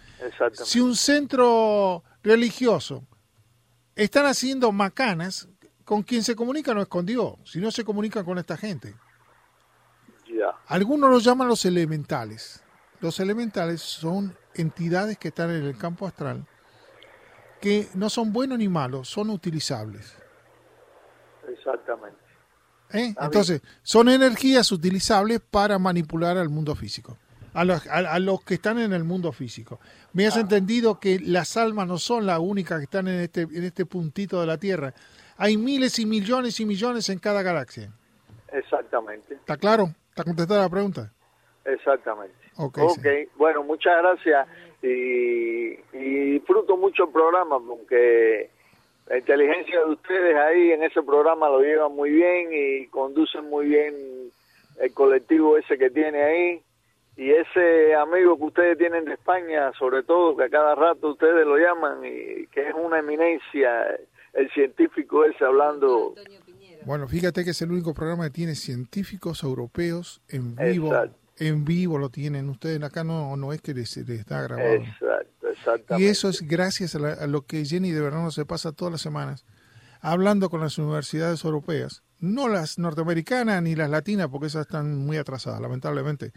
[0.64, 3.04] si un centro religioso
[3.94, 5.48] están haciendo macanas,
[5.84, 8.94] con quien se comunica no es con Dios, sino se comunican con esta gente.
[10.66, 12.61] Algunos los llaman los elementales.
[13.02, 16.46] Los elementales son entidades que están en el campo astral
[17.60, 20.16] que no son buenos ni malos, son utilizables.
[21.48, 22.16] exactamente.
[22.92, 23.14] ¿eh?
[23.16, 27.16] Ah, Entonces, son energías utilizables para manipular al mundo físico,
[27.54, 29.78] a los, a, a los que están en el mundo físico.
[30.12, 30.28] Me Ah.
[30.28, 33.86] has entendido que las almas no son las únicas que están en este, en este
[33.86, 34.92] puntito de la Tierra.
[35.36, 37.92] Hay miles y millones y millones en cada galaxia.
[38.52, 39.94] Exactamente, ¿Está claro?
[40.10, 41.12] ¿Está contestada la pregunta?
[41.64, 42.41] exactamente.
[42.56, 43.28] Ok, Ok, sí.
[43.36, 44.46] bueno, muchas gracias
[44.82, 48.50] y, y disfruto mucho el programa porque
[49.08, 53.66] la inteligencia de ustedes ahí en ese programa lo llevan muy bien y conducen muy
[53.66, 53.94] bien
[54.80, 56.62] el colectivo ese que tiene ahí
[57.16, 61.46] y ese amigo que ustedes tienen de España, sobre todo que a cada rato ustedes
[61.46, 63.86] lo llaman y que es una eminencia,
[64.32, 66.14] el científico ese hablando.
[66.86, 70.86] Bueno, fíjate que es el único programa que tiene científicos europeos en vivo.
[70.88, 71.21] Exacto.
[71.48, 72.82] En vivo lo tienen ustedes.
[72.82, 74.68] Acá no, no es que les, les está grabado.
[74.74, 76.04] Exacto, exactamente.
[76.04, 78.92] Y eso es gracias a, la- a lo que Jenny de Verano se pasa todas
[78.92, 79.44] las semanas
[80.00, 85.16] hablando con las universidades europeas, no las norteamericanas ni las latinas, porque esas están muy
[85.16, 86.32] atrasadas, lamentablemente.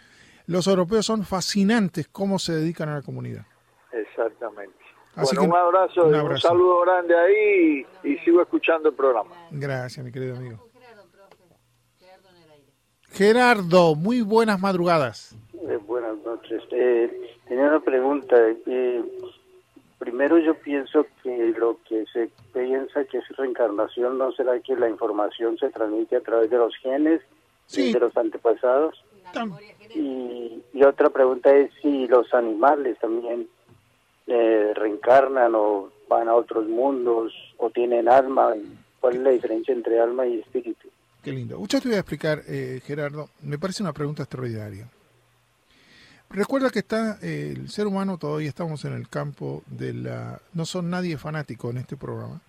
[0.48, 3.46] Los europeos son fascinantes cómo se dedican a la comunidad.
[3.92, 4.76] Exactamente.
[5.16, 8.90] Así bueno, que un abrazo, un y un saludo grande ahí y, y sigo escuchando
[8.90, 9.34] el programa.
[9.52, 10.70] Gracias, mi querido amigo.
[13.16, 15.34] Gerardo, muy buenas madrugadas.
[15.70, 16.62] Eh, buenas noches.
[16.72, 18.36] Eh, tenía una pregunta.
[18.66, 19.04] Eh,
[20.00, 24.90] primero yo pienso que lo que se piensa que es reencarnación, ¿no será que la
[24.90, 27.22] información se transmite a través de los genes
[27.68, 27.94] Sí.
[27.94, 29.02] de los antepasados?
[29.96, 33.48] Y, y otra pregunta es si los animales también
[34.28, 38.54] eh, reencarnan o van a otros mundos o tienen alma.
[39.00, 40.90] ¿Cuál es la diferencia entre alma y espíritu?
[41.26, 41.58] Qué lindo.
[41.66, 44.88] Yo te voy a explicar, eh, Gerardo, me parece una pregunta extraordinaria.
[46.30, 50.40] Recuerda que está eh, el ser humano, todavía estamos en el campo de la...
[50.54, 52.42] No son nadie fanático en este programa.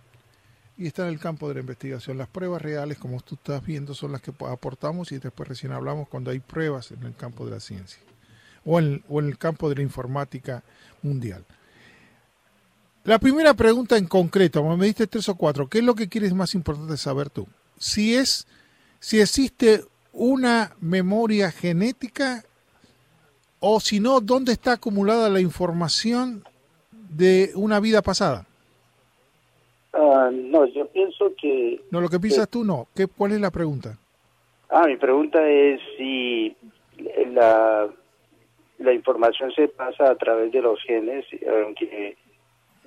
[0.77, 2.19] Y está en el campo de la investigación.
[2.19, 6.07] Las pruebas reales, como tú estás viendo, son las que aportamos y después recién hablamos
[6.11, 8.03] cuando hay pruebas en el campo de la ciencia.
[8.67, 10.63] O en, o en el campo de la informática
[11.01, 11.47] mundial.
[13.05, 16.11] La primera pregunta en concreto, como me diste tres o cuatro, ¿qué es lo que
[16.11, 17.49] quieres más importante saber tú?
[17.79, 18.47] Si es,
[19.07, 19.83] si existe
[20.13, 22.43] una memoria genética
[23.61, 26.43] o si no, ¿dónde está acumulada la información
[26.91, 28.47] de una vida pasada?
[29.93, 32.89] Ah, no, yo pienso que No, lo que piensas tú no.
[32.97, 33.97] ¿Qué, ¿Cuál es la pregunta?
[34.71, 36.57] Ah, mi pregunta es si
[37.31, 37.87] la,
[38.79, 41.25] la información se pasa a través de los genes,
[41.63, 42.17] aunque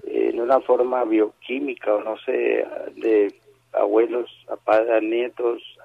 [0.04, 2.68] en una forma bioquímica o no sé,
[2.98, 3.34] de
[3.74, 5.79] abuelos a padres, a nietos, eh,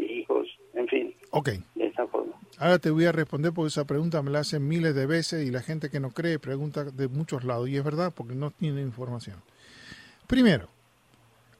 [0.00, 2.32] hijos, en fin, Ok, de esta forma.
[2.58, 5.50] ahora te voy a responder porque esa pregunta me la hacen miles de veces y
[5.50, 8.80] la gente que no cree pregunta de muchos lados y es verdad porque no tiene
[8.82, 9.36] información.
[10.26, 10.68] Primero,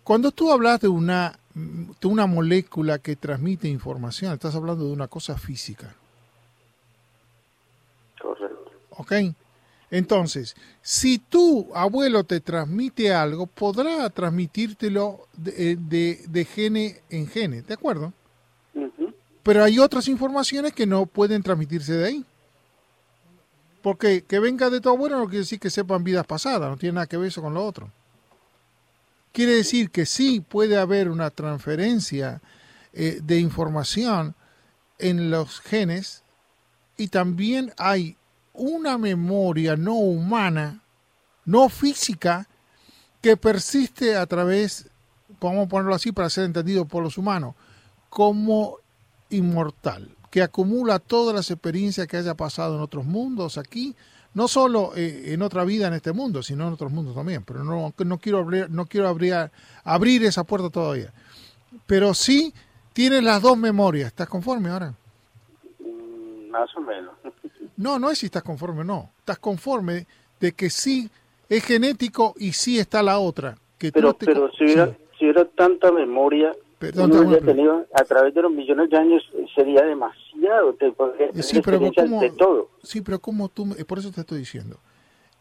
[0.05, 5.09] cuando tú hablas de una, de una molécula que transmite información, estás hablando de una
[5.09, 5.95] cosa física.
[8.21, 8.71] Correcto.
[8.91, 9.13] ¿Ok?
[9.93, 17.61] Entonces, si tu abuelo te transmite algo, podrá transmitírtelo de, de, de gene en gene,
[17.61, 18.11] ¿de acuerdo?
[19.43, 22.25] Pero hay otras informaciones que no pueden transmitirse de ahí.
[23.83, 26.95] Porque que venga de tu abuelo no quiere decir que sepan vidas pasadas, no tiene
[26.95, 27.91] nada que ver eso con lo otro.
[29.31, 32.41] Quiere decir que sí puede haber una transferencia
[32.95, 34.35] eh, de información
[34.99, 36.23] en los genes
[36.97, 38.17] y también hay
[38.55, 40.83] una memoria no humana,
[41.45, 42.49] no física,
[43.21, 44.91] que persiste a través,
[45.41, 47.55] vamos a ponerlo así para ser entendido por los humanos,
[48.11, 48.79] como
[49.31, 53.95] inmortal, que acumula todas las experiencias que haya pasado en otros mundos aquí,
[54.35, 57.45] no solo eh, en otra vida en este mundo, sino en otros mundos también.
[57.45, 59.51] Pero no, no quiero abrir, no quiero abrir,
[59.85, 61.13] abrir esa puerta todavía.
[61.87, 62.53] Pero sí
[62.93, 64.09] tienes las dos memorias.
[64.09, 64.95] ¿Estás conforme ahora?
[65.81, 67.02] Mm, Más o menos.
[67.77, 69.11] No, no es si estás conforme o no.
[69.19, 70.07] Estás conforme
[70.41, 71.11] de que sí
[71.49, 73.57] es genético y sí está la otra.
[73.79, 74.93] Que Pero, no te- pero si hubiera, Sí.
[75.19, 77.11] si hubiera tanta memoria, Perdón,
[77.45, 79.23] tenido, a través de los millones de años,
[79.55, 82.71] sería demasiado te Eh, Sí, pero ¿cómo, de todo.
[82.83, 84.79] sí, pero como tú, eh, por eso te estoy diciendo,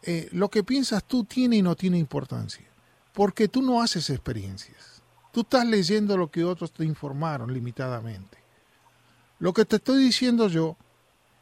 [0.04, 2.64] eh, lo que piensas tú tiene y no tiene importancia,
[3.12, 5.02] porque tú no haces experiencias.
[5.32, 8.38] Tú estás leyendo lo que otros te informaron limitadamente.
[9.40, 10.76] Lo que te estoy diciendo yo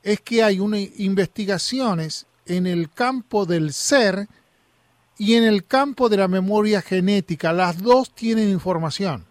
[0.02, 4.28] es que hay una, investigaciones en el campo del ser
[5.18, 7.52] y en el campo de la memoria genética.
[7.52, 9.26] Las dos tienen información.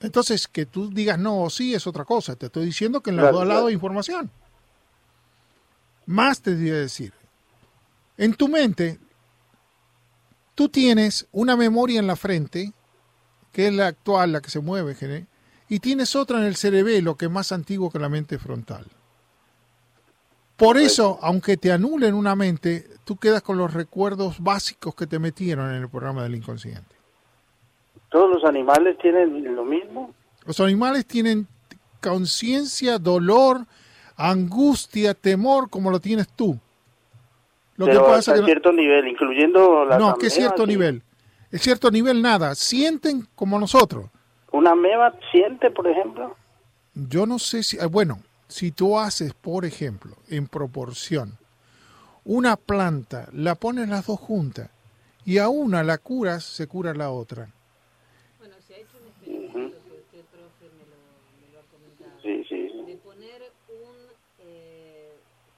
[0.00, 2.36] Entonces, que tú digas no o sí es otra cosa.
[2.36, 4.30] Te estoy diciendo que en los Claro, dos lados hay información.
[6.04, 7.12] Más te voy a decir.
[8.18, 8.98] En tu mente,
[10.54, 12.72] tú tienes una memoria en la frente,
[13.50, 14.94] que es la actual, la que se mueve,
[15.68, 18.84] y tienes otra en el cerebelo, que es más antiguo que la mente frontal.
[20.56, 25.18] Por eso, aunque te anulen una mente, tú quedas con los recuerdos básicos que te
[25.18, 26.94] metieron en el programa del inconsciente.
[28.08, 30.14] Todos los animales tienen lo mismo.
[30.46, 31.48] Los animales tienen
[32.00, 33.66] conciencia, dolor,
[34.16, 36.58] angustia, temor, como lo tienes tú.
[37.76, 40.68] Lo pero que pasa hasta que no- cierto nivel, incluyendo las no, que cierto sí.
[40.68, 41.02] nivel.
[41.50, 42.54] En cierto nivel nada.
[42.54, 44.06] Sienten como nosotros.
[44.54, 46.36] ¿Una ameba siente, por ejemplo?
[46.94, 51.32] Yo no sé si, ah, bueno, si tú haces, por ejemplo, en proporción,
[52.24, 54.70] una planta, la pones las dos juntas
[55.24, 57.48] y a una la curas, se cura la otra.
[58.38, 61.02] Bueno, se ha hecho un experimento que usted, profe, me lo,
[61.40, 62.22] me lo ha comentado.
[62.22, 62.70] Sí, sí.
[62.70, 62.92] sí.
[62.92, 63.96] De poner un.
[64.38, 65.14] eh,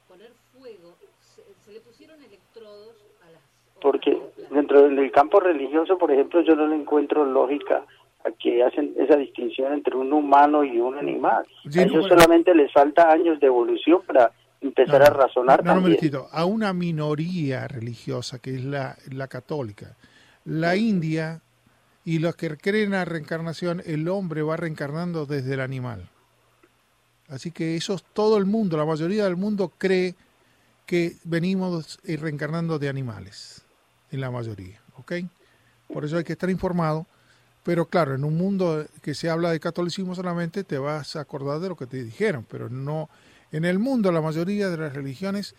[0.08, 0.96] poner fuego.
[1.20, 3.42] Se, se le pusieron electrodos a las.
[3.82, 4.18] Porque
[4.50, 7.84] dentro del campo religioso, por ejemplo, yo no le encuentro lógica
[8.26, 11.46] a que hacen esa distinción entre un humano y un animal.
[11.70, 15.82] Sí, a ellos solamente les falta años de evolución para empezar a razonar No, también.
[15.82, 16.28] momentito.
[16.32, 19.96] A una minoría religiosa que es la, la católica.
[20.44, 21.40] La India
[22.04, 26.08] y los que creen en la reencarnación, el hombre va reencarnando desde el animal.
[27.28, 30.14] Así que eso es todo el mundo, la mayoría del mundo cree
[30.86, 33.66] que venimos reencarnando de animales,
[34.12, 35.12] en la mayoría, ¿ok?
[35.92, 37.06] Por eso hay que estar informado.
[37.66, 41.58] Pero claro, en un mundo que se habla de catolicismo solamente te vas a acordar
[41.58, 43.10] de lo que te dijeron, pero no
[43.50, 45.56] en el mundo la mayoría de las religiones,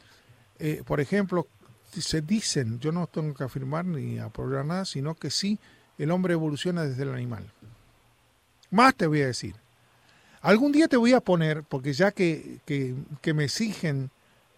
[0.60, 1.48] eh, por ejemplo,
[1.92, 5.60] se dicen, yo no tengo que afirmar ni aprobar nada, sino que sí,
[5.98, 7.52] el hombre evoluciona desde el animal.
[8.72, 9.56] Más te voy a decir.
[10.42, 14.12] Algún día te voy a poner, porque ya que, que- me exigen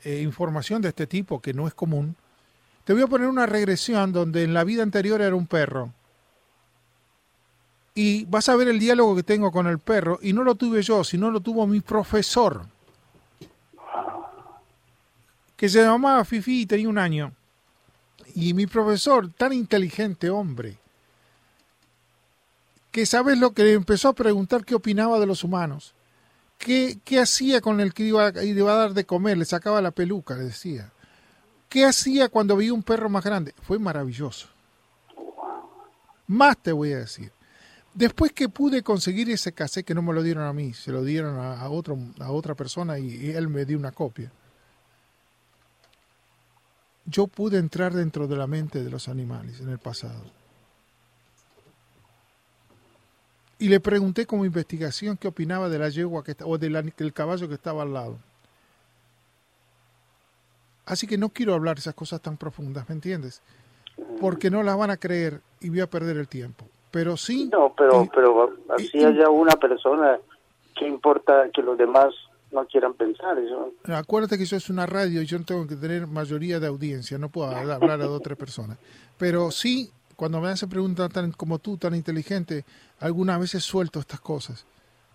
[0.04, 2.16] eh, información de este tipo, que no es común,
[2.86, 5.94] te voy a poner una regresión donde en la vida anterior era un perro.
[8.02, 10.82] Y vas a ver el diálogo que tengo con el perro, y no lo tuve
[10.82, 12.66] yo, sino lo tuvo mi profesor,
[15.58, 17.34] que se llamaba Fifi y tenía un año.
[18.36, 20.78] Y mi profesor, tan inteligente hombre,
[22.90, 25.94] que sabes lo que empezó a preguntar qué opinaba de los humanos.
[26.58, 29.38] ¿Qué, qué hacía con el que iba, iba a dar de comer?
[29.38, 30.90] Le sacaba la peluca, le decía.
[31.68, 33.54] ¿Qué hacía cuando veía un perro más grande?
[33.62, 34.48] Fue maravilloso.
[36.28, 37.34] Más te voy a decir.
[37.94, 41.04] Después que pude conseguir ese cassette, que no me lo dieron a mí, se lo
[41.04, 44.32] dieron a, otro, a otra persona y, él me dio una copia.
[47.06, 50.24] Yo pude entrar dentro de la mente de los animales en el pasado.
[53.58, 57.56] Y le pregunté como investigación qué opinaba de la yegua que o del caballo que
[57.56, 58.20] estaba al lado.
[60.86, 63.42] Así que no quiero hablar esas cosas tan profundas, ¿me entiendes?
[64.22, 66.66] Porque no las van a creer y voy a perder el tiempo.
[66.92, 70.18] Pero sí, No, pero, pero así haya una persona,
[70.76, 72.14] ¿qué importa que los demás
[72.52, 73.38] no quieran pensar?
[73.38, 76.68] Eso acuérdate que eso es una radio y yo no tengo que tener mayoría de
[76.68, 78.78] audiencia, no puedo hablar a dos o tres personas.
[79.18, 82.66] Pero sí, cuando me hacen preguntas tan como tú, tan inteligente,
[83.00, 84.66] algunas veces suelto estas cosas,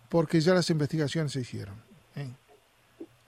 [0.08, 1.74] porque ya las investigaciones se hicieron.
[2.16, 2.30] ¿eh?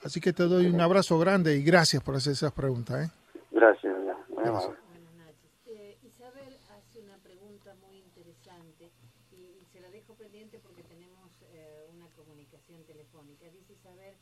[0.02, 3.06] Así que te doy un abrazo grande y gracias por hacer esas preguntas.
[3.06, 3.10] ¿eh?
[3.50, 3.94] Gracias.
[4.04, 4.48] Gracias.
[4.48, 4.78] amable.
[4.88, 5.50] Buenas noches.
[5.66, 8.90] Eh, Isabel hace una pregunta muy interesante
[9.32, 13.46] y, y se la dejo pendiente porque tenemos eh, una comunicación telefónica.
[13.50, 14.14] Dice Isabel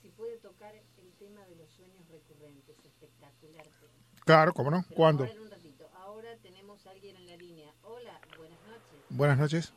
[0.00, 2.76] si puede tocar el tema de los sueños recurrentes.
[2.84, 4.11] Espectacular tema.
[4.24, 4.82] Claro, ¿cómo no?
[4.88, 5.24] Pero ¿Cuándo?
[5.24, 5.84] ahora en un ratito.
[5.96, 7.72] Ahora tenemos a alguien en la línea.
[7.82, 9.06] Hola, buenas noches.
[9.10, 9.74] Buenas noches.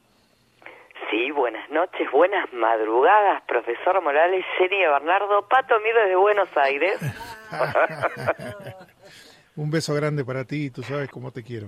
[1.09, 6.99] Sí, buenas noches, buenas madrugadas, profesor Morales, Seria Bernardo, Pato Mir desde Buenos Aires.
[9.55, 11.67] Un beso grande para ti tú sabes cómo te quiero.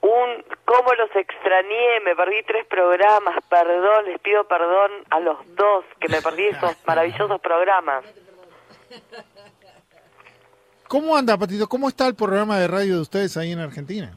[0.00, 5.84] Un cómo los extrañé, me perdí tres programas, perdón, les pido perdón a los dos
[6.00, 8.04] que me perdí esos maravillosos programas.
[10.88, 11.66] ¿Cómo anda, Patito?
[11.66, 14.12] ¿Cómo está el programa de radio de ustedes ahí en Argentina?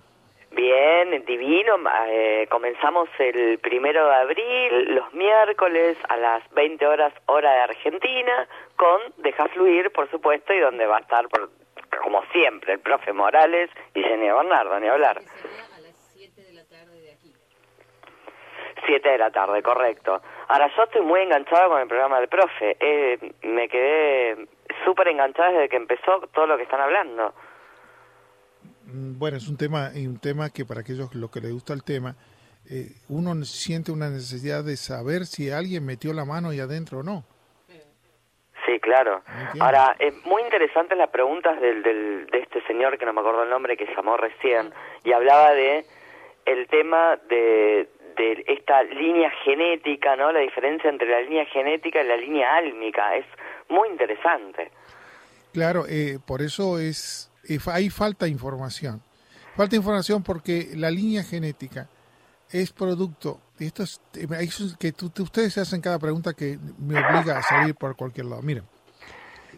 [0.51, 1.77] Bien, divino.
[2.09, 8.47] Eh, comenzamos el primero de abril, los miércoles a las 20 horas hora de Argentina,
[8.75, 11.49] con Deja Fluir, por supuesto, y donde va a estar, por,
[12.03, 15.17] como siempre, el profe Morales y Jenny Bernardo, ni hablar.
[15.17, 17.33] a las 7 de la tarde de aquí.
[18.85, 20.21] 7 de la tarde, correcto.
[20.49, 22.77] Ahora, yo estoy muy enganchado con el programa del profe.
[22.79, 24.47] Eh, me quedé
[24.85, 27.33] súper enganchada desde que empezó todo lo que están hablando.
[28.85, 31.83] Mm, Bueno, es un tema, un tema que para aquellos lo que les gusta el
[31.83, 32.15] tema,
[32.69, 37.03] eh, uno siente una necesidad de saber si alguien metió la mano ahí adentro o
[37.03, 37.23] no.
[38.65, 39.23] Sí, claro.
[39.59, 43.43] Ahora, es muy interesante las preguntas del, del, de este señor, que no me acuerdo
[43.43, 44.71] el nombre, que llamó recién,
[45.03, 45.85] y hablaba de
[46.45, 50.31] el tema de, de esta línea genética, ¿no?
[50.31, 53.15] La diferencia entre la línea genética y la línea álmica.
[53.15, 53.25] Es
[53.69, 54.71] muy interesante.
[55.53, 59.01] Claro, eh, por eso es, eh, hay falta de información.
[59.55, 61.89] Falta información porque la línea genética
[62.51, 64.27] es producto, y esto es, eh,
[64.79, 68.41] que tú- ustedes se hacen cada pregunta que me obliga a salir por cualquier lado.
[68.41, 68.63] Miren,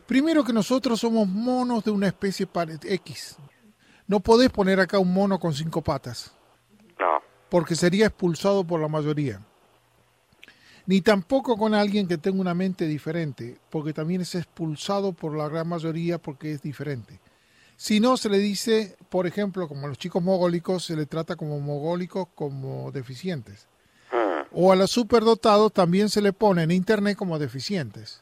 [0.07, 2.47] primero que nosotros somos monos de una especie
[2.83, 3.37] X.
[4.07, 6.35] No podés poner acá un mono con cinco patas.
[7.51, 9.41] Porque sería expulsado por la mayoría.
[10.85, 15.49] Ni tampoco con alguien que tenga una mente diferente, porque también es expulsado por la
[15.49, 17.19] gran mayoría porque es diferente.
[17.75, 21.35] Si no, se le dice, por ejemplo, como a los chicos mogólicos, se le trata
[21.35, 23.67] como mogólicos como deficientes.
[24.53, 28.21] O a los superdotados también se le pone en Internet como deficientes.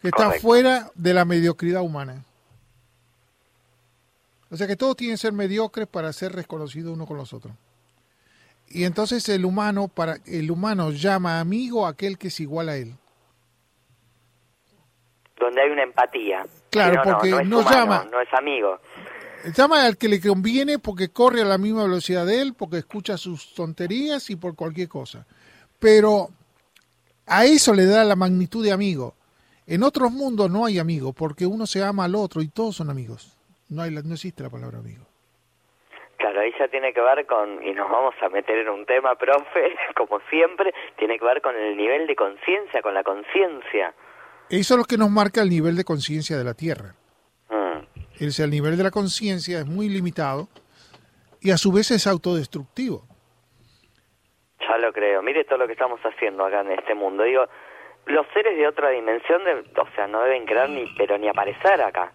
[0.00, 0.46] Que está Correcto.
[0.46, 2.24] fuera de la mediocridad humana.
[4.48, 7.52] O sea que todos tienen que ser mediocres para ser reconocidos uno con los otros.
[8.74, 12.76] Y entonces el humano, para, el humano llama amigo a aquel que es igual a
[12.76, 12.94] él.
[15.38, 16.46] donde hay una empatía.
[16.70, 18.78] Claro, no, porque no, es no humano, llama- no es amigo.
[19.56, 23.16] Llama al que le conviene porque corre a la misma velocidad de él, porque escucha
[23.18, 25.26] sus tonterías y por cualquier cosa.
[25.80, 26.28] Pero
[27.26, 29.16] a eso le da la magnitud de amigo.
[29.66, 32.88] En otros mundos no hay amigo, porque uno se ama al otro y todos son
[32.88, 33.36] amigos.
[33.68, 35.04] No, hay, no existe la palabra amigo.
[36.22, 39.16] Claro, ahí ya tiene que ver con, y nos vamos a meter en un tema,
[39.16, 43.92] profe, como siempre, tiene que ver con el nivel de conciencia, con la conciencia.
[44.48, 46.94] Eso es lo que nos marca el nivel de conciencia de la Tierra.
[47.50, 47.80] Mm,
[48.20, 50.46] Es el nivel de la conciencia es muy limitado
[51.40, 53.02] y a su vez es autodestructivo.
[54.60, 55.22] ya lo creo.
[55.22, 57.24] Mire todo lo que estamos haciendo acá en este mundo.
[57.24, 57.46] Digo,
[58.06, 61.80] los seres de otra dimensión, de- o sea, no deben querer ni, pero ni aparecer
[61.82, 62.12] acá.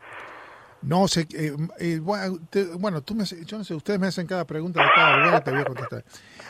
[0.81, 4.81] No sé, eh, eh, bueno, tú me, yo no sé, ustedes me hacen cada pregunta
[4.81, 6.03] de cada lugar te voy a contestar.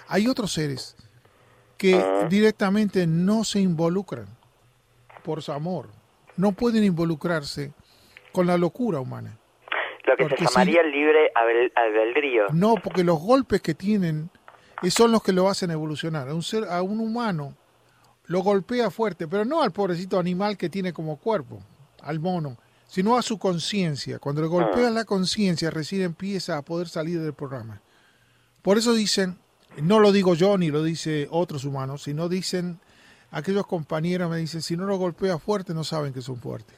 [0.07, 0.95] Hay otros seres
[1.77, 4.27] que directamente no se involucran
[5.23, 5.89] por su amor,
[6.35, 7.71] no pueden involucrarse
[8.31, 9.37] con la locura humana.
[10.05, 11.31] Lo que Porque se llamaría el libre
[11.75, 12.45] albedrío.
[12.53, 14.29] No, porque los golpes que tienen
[14.81, 16.29] eh, son los que lo hacen evolucionar.
[16.29, 17.55] A un ser, a un humano
[18.25, 21.59] lo golpea fuerte, pero no al pobrecito animal que tiene como cuerpo,
[22.01, 22.57] al mono,
[22.87, 24.19] sino a su conciencia.
[24.19, 27.81] Cuando le golpea la conciencia, recién empieza a poder salir del programa.
[28.61, 29.37] Por eso dicen,
[29.81, 32.79] no lo digo yo ni lo dice otros humanos, sino dicen
[33.31, 36.75] aquellos compañeros me dicen, si no lo golpea fuerte, no saben que son fuertes.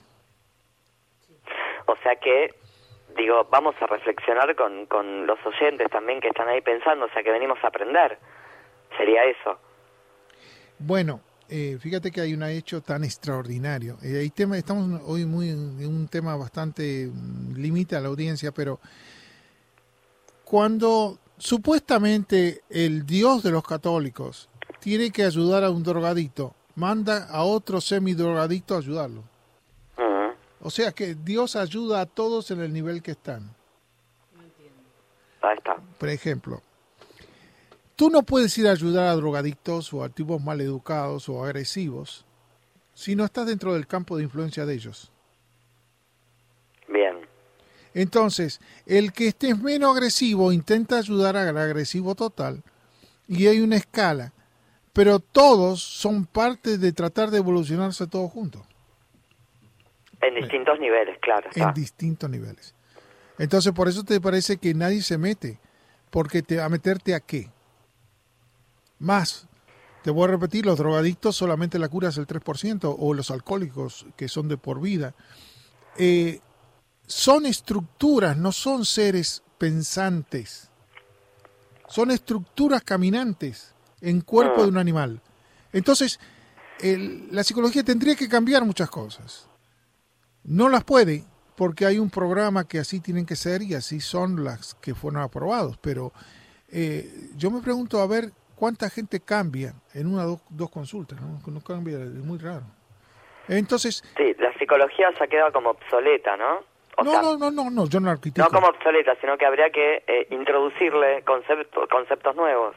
[1.85, 2.53] O sea que,
[3.15, 7.23] digo, vamos a reflexionar con, con los oyentes también que están ahí pensando, o sea
[7.23, 8.17] que venimos a aprender.
[8.97, 9.57] Sería eso.
[10.79, 13.97] Bueno, eh, fíjate que hay un hecho tan extraordinario.
[14.03, 18.51] Eh, hay tema, estamos hoy muy en un tema bastante mm, limita a la audiencia,
[18.51, 18.79] pero
[20.43, 27.43] cuando supuestamente el Dios de los católicos tiene que ayudar a un drogadicto, manda a
[27.43, 29.23] otro semidrogadicto a ayudarlo.
[30.61, 33.55] O sea que Dios ayuda a todos en el nivel que están.
[35.41, 35.77] ahí está.
[35.97, 36.61] Por ejemplo,
[37.99, 42.25] tú no puedes ir a ayudar a drogadictos o a tipos maleducados o agresivos
[42.93, 45.11] si no estás dentro del campo de influencia de ellos.
[46.87, 47.17] Bien.
[47.93, 52.63] Entonces, el que esté menos agresivo intenta ayudar al agresivo total
[53.27, 54.31] y hay una escala,
[54.93, 58.61] pero todos son parte de tratar de evolucionarse todos juntos
[60.21, 61.49] En distintos niveles, claro.
[61.53, 62.73] en distintos niveles.
[63.37, 65.59] Entonces, por eso te parece que nadie se mete,
[66.09, 67.49] porque te va a meterte a qué?
[68.99, 69.47] Más,
[70.03, 74.05] te voy a repetir, los drogadictos solamente la cura es el 3%, o los alcohólicos
[74.15, 75.13] que son de por vida.
[75.97, 76.39] Eh,
[77.07, 80.69] son estructuras, no son seres pensantes.
[81.87, 85.21] Son estructuras caminantes en cuerpo de un animal.
[85.73, 86.19] Entonces,
[86.79, 89.47] el- la psicología tendría que cambiar muchas cosas.
[90.43, 91.25] No las puede,
[91.55, 95.21] porque hay un programa que así tienen que ser y así son las que fueron
[95.21, 95.77] aprobados.
[95.81, 96.13] Pero
[96.69, 101.19] eh, yo me pregunto a ver cuánta gente cambia en una o dos, dos consultas,
[101.21, 101.39] ¿no?
[101.47, 102.65] No cambia, es muy raro.
[103.47, 106.59] Entonces, Sí, la psicología se ha quedado como obsoleta, ¿no?
[106.97, 108.51] O no, sea, no, no, no, no, yo no no arquitecto.
[108.51, 112.75] como obsoleta, sino que habría que eh, introducirle concepto- conceptos nuevos.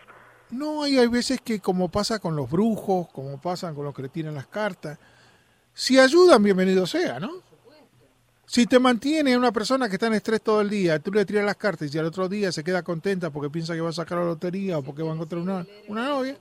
[0.51, 4.03] No, y hay veces que como pasa con los brujos, como pasa con los que
[4.03, 4.99] le tiran las cartas,
[5.75, 7.31] si ayudan, bienvenido sea, ¿no?
[8.53, 11.43] Si te mantiene una persona que está en estrés todo el día, tú le tiras
[11.43, 14.19] las cartas y al otro día se queda contenta porque piensa que va a sacar
[14.19, 16.37] la lotería o porque va a encontrar una, una novia.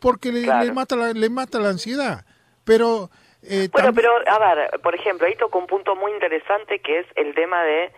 [0.00, 0.64] Porque le, Claro.
[0.64, 2.24] le mata la, le mata la ansiedad.
[2.64, 3.10] Pero...
[3.42, 7.06] eh, Bueno, pero a ver, por ejemplo, ahí toca un punto muy interesante que es
[7.16, 7.92] el tema de,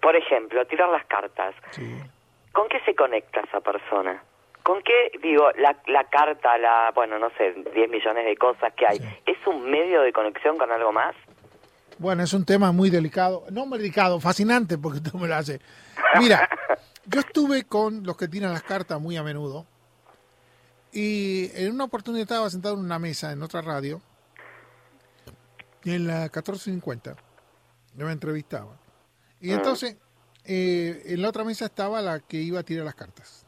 [0.00, 1.54] por ejemplo, tirar las cartas.
[1.72, 2.00] Sí.
[2.52, 4.22] ¿Con qué se conecta esa persona?
[4.68, 8.86] ¿Con qué, digo, la, la carta, la, bueno, no sé, 10 millones de cosas que
[8.86, 11.16] hay, es un medio de conexión con algo más?
[11.96, 13.46] Bueno, es un tema muy delicado.
[13.50, 15.60] No muy delicado, fascinante porque tú me lo haces.
[16.20, 16.46] Mira,
[17.06, 19.64] yo estuve con los que tiran las cartas muy a menudo.
[20.92, 24.02] Y en una oportunidad estaba sentado en una mesa en otra radio.
[25.86, 27.16] En la 1450.
[27.94, 28.78] Yo me entrevistaba.
[29.40, 29.96] Y entonces,
[30.44, 33.47] eh, en la otra mesa estaba la que iba a tirar las cartas.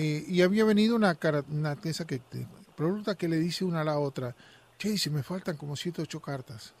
[0.00, 2.46] Eh, y había venido una cara, una de esas que te-
[2.76, 4.32] pregunta que le dice una a la otra,
[4.78, 6.72] che, dice, me faltan como siete o ocho cartas.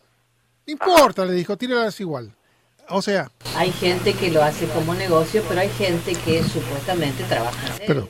[0.66, 2.32] No importa, le dijo, tíralas igual.
[2.90, 7.66] O sea, Hay gente que lo hace como negocio, pero hay gente que supuestamente trabaja
[7.76, 8.08] en pero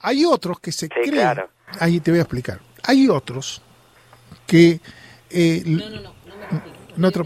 [0.00, 1.48] hay otros que se creen, claro.
[1.78, 3.62] ahí te voy a explicar, hay otros
[4.46, 4.80] que...
[5.30, 6.78] eh, No, no, no, no me explico.
[6.96, 7.18] no te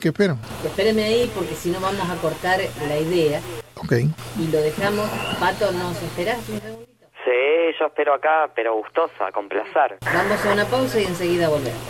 [0.00, 3.40] que esperan, Espéreme ahí porque si no vamos a cortar la idea
[3.76, 3.92] ok.
[4.38, 5.08] y lo dejamos.
[5.38, 6.88] Pato, ¿nos esperás un segundito?
[7.24, 9.98] Sí, yo espero acá, pero gustosa, con placer.
[10.04, 11.80] Vamos a una pausa y enseguida volvemos.